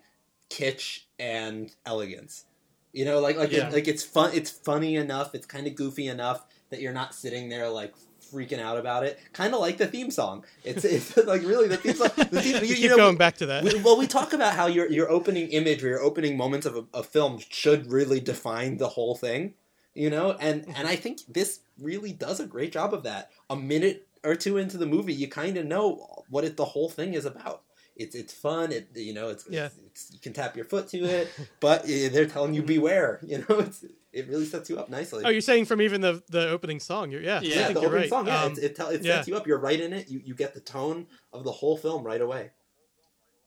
[0.50, 2.44] kitsch and elegance.
[2.92, 3.66] You know, like like Yeah.
[3.68, 4.30] it, like it's fun.
[4.34, 5.34] It's funny enough.
[5.34, 7.92] It's kind of goofy enough that you're not sitting there like
[8.32, 9.18] freaking out about it.
[9.32, 10.44] Kind of like the theme song.
[10.64, 12.10] It's it's like really the theme song.
[12.16, 14.54] The theme, you you, keep know, going back to that we, well, we talk about
[14.54, 18.20] how your your opening image or your opening moments of a, a film should really
[18.20, 19.54] define the whole thing,
[19.94, 20.72] you know, and mm-hmm.
[20.76, 23.30] and I think this really does a great job of that.
[23.50, 26.88] A minute or two into the movie, you kind of know what it the whole
[26.88, 27.63] thing is about.
[27.96, 28.72] It's it's fun.
[28.72, 29.68] It you know it's, Yeah.
[29.86, 31.28] it's you can tap your foot to it,
[31.60, 33.20] but they're telling you beware.
[33.26, 35.22] You know, it's it really sets you up nicely.
[35.24, 37.80] oh you're saying from even the the opening song you're, yeah, Yeah, I think the
[37.82, 38.26] you're opening right song.
[38.26, 39.16] Yeah, Um, it, it, tell, it yeah.
[39.16, 39.46] sets you up.
[39.46, 40.08] You're right in it.
[40.08, 42.50] You you get the tone of the whole film right away.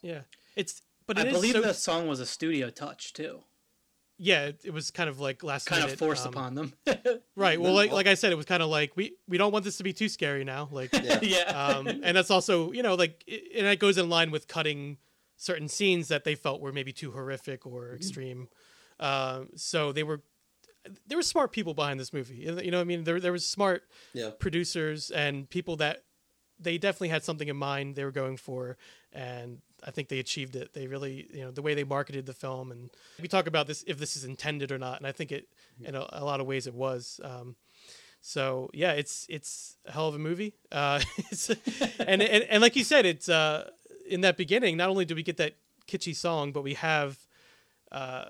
[0.01, 0.21] yeah
[0.55, 3.41] it's but I it is believe so, the song was a studio touch too,
[4.17, 6.73] yeah it, it was kind of like last kind minute, of forced um, upon them.
[7.35, 7.61] Right.
[7.61, 9.77] Well, like like I said, it was kind of like we we don't want this
[9.77, 10.67] to be too scary now.
[10.71, 11.19] Like, Yeah.
[11.21, 11.43] yeah,
[11.77, 14.97] um, and that's also you know like it, and that goes in line with cutting
[15.35, 18.47] certain scenes that they felt were maybe too horrific or extreme.
[18.99, 20.21] Um, so they were
[21.05, 22.37] there were smart people behind this movie.
[22.37, 23.03] You know what I mean?
[23.03, 24.31] There there was smart Yeah.
[24.39, 26.03] producers and people that
[26.59, 28.77] they definitely had something in mind they were going for,
[29.13, 30.73] and I think they achieved it.
[30.73, 32.89] They really, you know, the way they marketed the film, and
[33.21, 35.47] we talk about this if this is intended or not, and I think it,
[35.83, 37.19] in a, a lot of ways, it was.
[37.23, 37.55] Um,
[38.21, 40.55] so yeah, it's it's a hell of a movie.
[40.71, 41.49] Uh, it's,
[41.99, 43.69] and, and and like you said, it's uh,
[44.09, 44.77] in that beginning.
[44.77, 45.55] Not only do we get that
[45.87, 47.17] kitschy song, but we have
[47.91, 48.25] uh,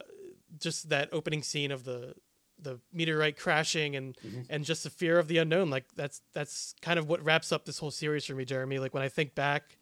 [0.60, 2.16] just that opening scene of the
[2.60, 4.18] the meteorite crashing and
[4.50, 5.70] and just the fear of the unknown.
[5.70, 8.80] Like that's that's kind of what wraps up this whole series for me, Jeremy.
[8.80, 9.78] Like when I think back,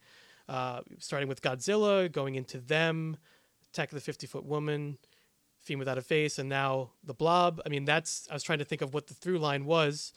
[0.48, 3.16] uh, starting with Godzilla, going into them,
[3.72, 4.98] Attack of the Fifty Foot Woman,
[5.60, 7.60] Fiend Without a Face, and now the Blob.
[7.66, 10.12] I mean, that's I was trying to think of what the through line was.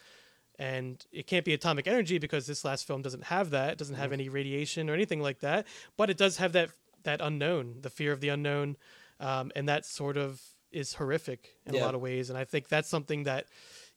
[0.61, 3.71] And it can't be atomic energy because this last film doesn't have that.
[3.71, 5.65] It doesn't have any radiation or anything like that.
[5.95, 6.71] But it does have that
[7.03, 8.75] that unknown, the fear of the unknown,
[9.21, 11.81] um, and that sort of is horrific in Yeah.
[11.81, 12.29] a lot of ways.
[12.29, 13.45] And I think that's something that,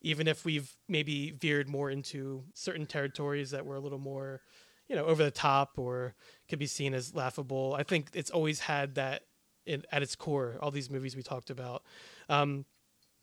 [0.02, 4.40] even if we've maybe veered more into certain territories that were a little more,
[4.92, 6.14] you know, over the top or
[6.50, 9.22] could be seen as laughable, I think it's always had that
[9.64, 10.58] in, at its core.
[10.60, 11.82] All these movies we talked about,
[12.28, 12.66] um,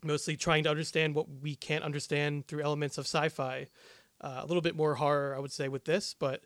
[0.04, 3.68] mostly trying to understand what we can't understand through elements of sci-fi.
[4.20, 6.42] Uh, a little bit more horror, I would say, with this, but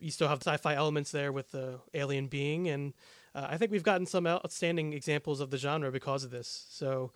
[0.00, 2.92] you still have sci-fi elements there with the alien being, and
[3.36, 6.66] uh, I think we've gotten some outstanding examples of the genre because of this.
[6.70, 7.12] So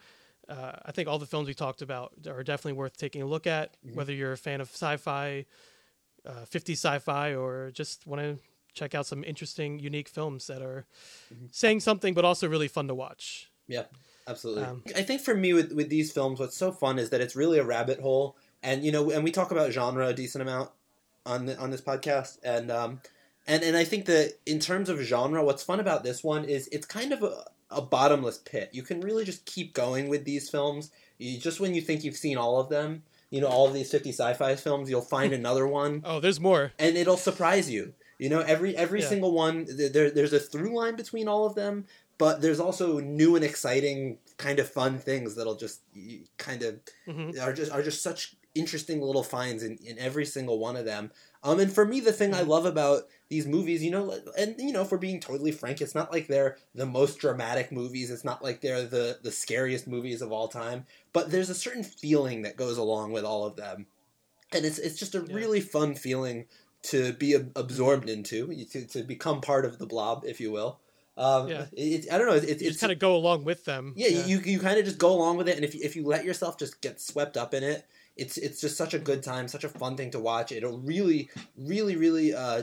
[0.48, 3.48] uh, I think all the films we talked about are definitely worth taking a look
[3.48, 5.46] at, whether you're a fan of sci-fi,
[6.26, 8.38] uh, 50s sci-fi, or just want to
[8.74, 10.86] check out some interesting, unique films that are
[11.50, 13.50] saying something but also really fun to watch.
[13.66, 13.84] Yeah,
[14.26, 14.64] absolutely.
[14.64, 17.36] Um, I think for me with with these films, what's so fun is that it's
[17.36, 20.70] really a rabbit hole, and you know, and we talk about genre a decent amount
[21.24, 23.00] on the, on this podcast, and um,
[23.46, 26.68] and and I think that in terms of genre, what's fun about this one is
[26.72, 28.70] it's kind of a, a bottomless pit.
[28.72, 30.90] You can really just keep going with these films.
[31.18, 33.02] You, just when you think you've seen all of them,
[33.34, 36.64] you know, all these fifty sci-fi films, you'll find another one Oh, there's more.
[36.78, 37.82] and it'll surprise you.
[38.22, 39.08] You know, every every Yeah.
[39.12, 39.54] single one
[39.92, 41.74] there there's a through line between all of them,
[42.16, 45.80] but there's also new and exciting kind of fun things that'll just
[46.38, 46.72] kind of
[47.08, 47.28] Mhm.
[47.46, 51.10] are just are just such interesting little finds in, in every single one of them.
[51.42, 52.50] Um, and for me, the thing I Mm-hmm.
[52.56, 53.00] love about
[53.34, 56.56] these movies, you know, and you know, for being totally frank, it's not like they're
[56.74, 58.10] the most dramatic movies.
[58.10, 60.86] It's not like they're the the scariest movies of all time.
[61.12, 63.86] But there's a certain feeling that goes along with all of them,
[64.52, 65.34] and it's it's just a Yeah.
[65.34, 66.46] really fun feeling
[66.92, 68.38] to be ab- absorbed into,
[68.72, 70.78] to, to become part of the blob, if you will.
[71.16, 71.66] Um, Yeah.
[71.72, 72.34] it, I don't know.
[72.34, 73.94] It, You it's kind of go along with them.
[73.96, 76.04] yeah, you you kind of just go along with it, and if you, if you
[76.04, 79.48] let yourself just get swept up in it, it's it's just such a good time,
[79.48, 80.52] such a fun thing to watch.
[80.52, 82.62] It'll really, really, really uh,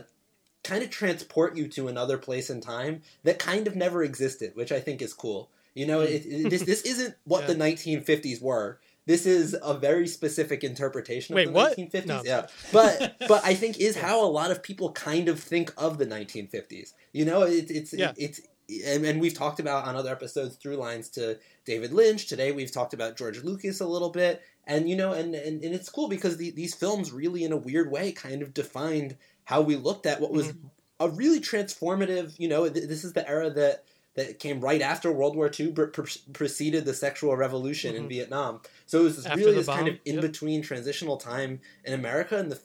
[0.64, 4.72] kind of transport you to another place in time that kind of never existed, which
[4.72, 5.50] I think is cool.
[5.74, 6.08] You know, hmm.
[6.08, 8.80] it, it- this this isn't what the 1950s were.
[9.08, 11.78] This is a very specific interpretation Wait, of the what?
[11.78, 12.06] 1950s.
[12.06, 12.22] No.
[12.24, 15.98] Yeah, but but I think is how a lot of people kind of think of
[15.98, 16.94] the 1950s.
[17.12, 18.14] You know, it, it's Yeah.
[18.18, 18.42] it's
[18.86, 22.28] and, and we've talked about on other episodes through lines to David Lynch.
[22.28, 25.74] Today we've talked about George Lucas a little bit, and you know, and and, and
[25.74, 29.62] it's cool because the, these films really, in a weird way, kind of defined how
[29.62, 30.54] we looked at what was
[31.00, 32.34] a really transformative.
[32.40, 33.84] You know, th- this is the era that
[34.16, 38.10] that came right after World War II, pre- pre- preceded the sexual revolution in Mhm.
[38.10, 38.62] Vietnam.
[38.86, 40.22] So it was this really this kind of bomb, in yep.
[40.22, 42.60] between transitional time in America and the.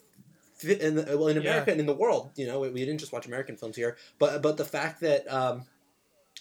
[0.63, 1.73] In the, well, in America Yeah.
[1.73, 4.41] and in the world, you know, we, we didn't just watch American films here, but
[4.41, 5.67] but the fact that um,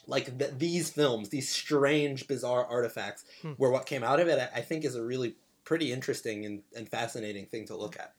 [0.07, 3.51] like th- these films, these strange, bizarre artifacts, Hmm.
[3.57, 4.39] were what came out of it.
[4.39, 8.13] I, I think is a really pretty interesting and, and fascinating thing to look at.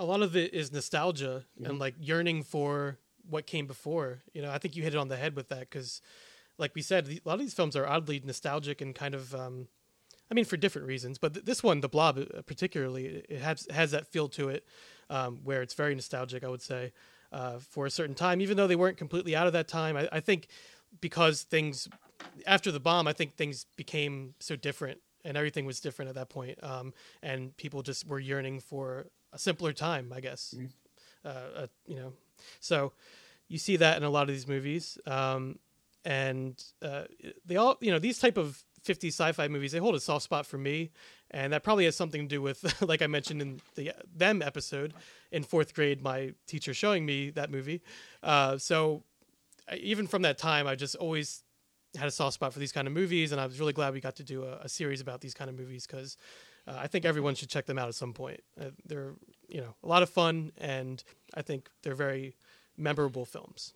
[0.00, 1.68] A lot of it is nostalgia Mhm.
[1.68, 2.98] and like yearning for
[3.28, 4.22] what came before.
[4.32, 6.00] You know, I think you hit it on the head with that because,
[6.58, 9.68] like we said, a lot of these films are oddly nostalgic and kind of, um,
[10.30, 11.18] I mean, for different reasons.
[11.18, 14.48] But th- this one, The Blob, uh, particularly, it- it has has that feel to
[14.48, 14.64] it,
[15.10, 16.42] um, where it's very nostalgic.
[16.44, 16.92] I would say
[17.32, 19.96] uh, for a certain time, even though they weren't completely out of that time.
[19.96, 20.48] I, I think
[21.00, 21.88] because things
[22.44, 26.28] after the bomb, I think things became so different and everything was different at that
[26.28, 26.58] point.
[26.64, 26.92] Um,
[27.22, 30.54] and people just were yearning for a simpler time, I guess.
[31.24, 32.12] Uh, uh, you know,
[32.60, 32.92] so
[33.48, 34.98] you see that in a lot of these movies.
[35.06, 35.58] Um,
[36.04, 37.04] and uh,
[37.44, 40.46] they all, you know, these type of 50s sci-fi movies, they hold a soft spot
[40.46, 40.90] for me.
[41.32, 44.94] And that probably has something to do with, like I mentioned in the them episode
[45.30, 47.82] in fourth grade, my teacher showing me that movie.
[48.22, 49.04] Uh, so
[49.68, 51.44] I- even from that time, I just always
[51.96, 54.00] had a soft spot for these kind of movies, and I was really glad we
[54.00, 56.16] got to do a, a series about these kind of movies because
[56.66, 58.42] uh, I think everyone should check them out at some point.
[58.60, 59.14] Uh, they're
[59.48, 61.02] you know a lot of fun, and
[61.34, 62.36] I think they're very
[62.76, 63.74] memorable films.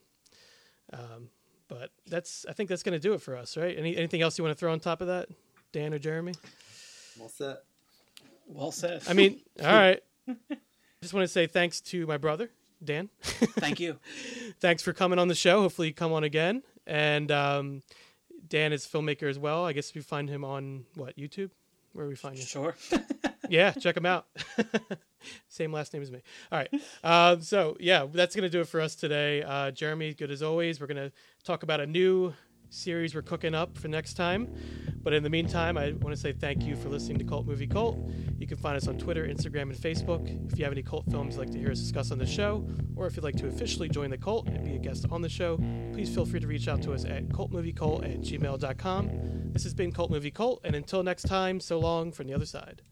[0.93, 1.29] Um,
[1.69, 3.77] but that's I think that's going to do it for us, right?
[3.77, 5.29] Any anything else you want to throw on top of that,
[5.73, 6.35] Dan or Jeremy?
[7.19, 7.57] Well said.
[8.47, 9.03] Well said.
[9.09, 10.01] I mean, all right.
[11.03, 12.51] just want to say thanks to my brother,
[12.83, 13.09] Dan.
[13.23, 13.99] Thank you.
[14.61, 15.63] thanks for coming on the show.
[15.63, 16.63] Hopefully, you come on again.
[16.87, 17.83] And um,
[18.47, 19.65] Dan is a filmmaker as well.
[19.65, 21.51] I guess you find him on what YouTube.
[21.95, 22.43] Where we find you?
[22.43, 22.75] Sure.
[23.49, 24.27] yeah, check him out.
[25.49, 26.21] Same last name as me.
[26.51, 26.83] All right.
[27.05, 29.43] Um, so yeah, that's gonna do it for us today.
[29.43, 30.81] Uh, Jeremy, good as always.
[30.81, 31.13] We're gonna
[31.45, 32.35] talk about a new
[32.71, 34.53] series we're cooking up for next time.
[35.03, 37.67] But in the meantime, I want to say thank you for listening to Cult Movie
[37.67, 37.99] Cult.
[38.39, 40.53] You can find us on Twitter, Instagram, and Facebook.
[40.53, 42.67] If you have any cult films you'd like to hear us discuss on the show,
[42.97, 45.29] or if you'd like to officially join the cult and be a guest on the
[45.29, 45.57] show,
[45.93, 49.53] please feel free to reach out to us at cultmoviecult at gmail.com.
[49.53, 52.47] This has been Cult Movie Cult, and until next time, so long from the other
[52.47, 52.83] side.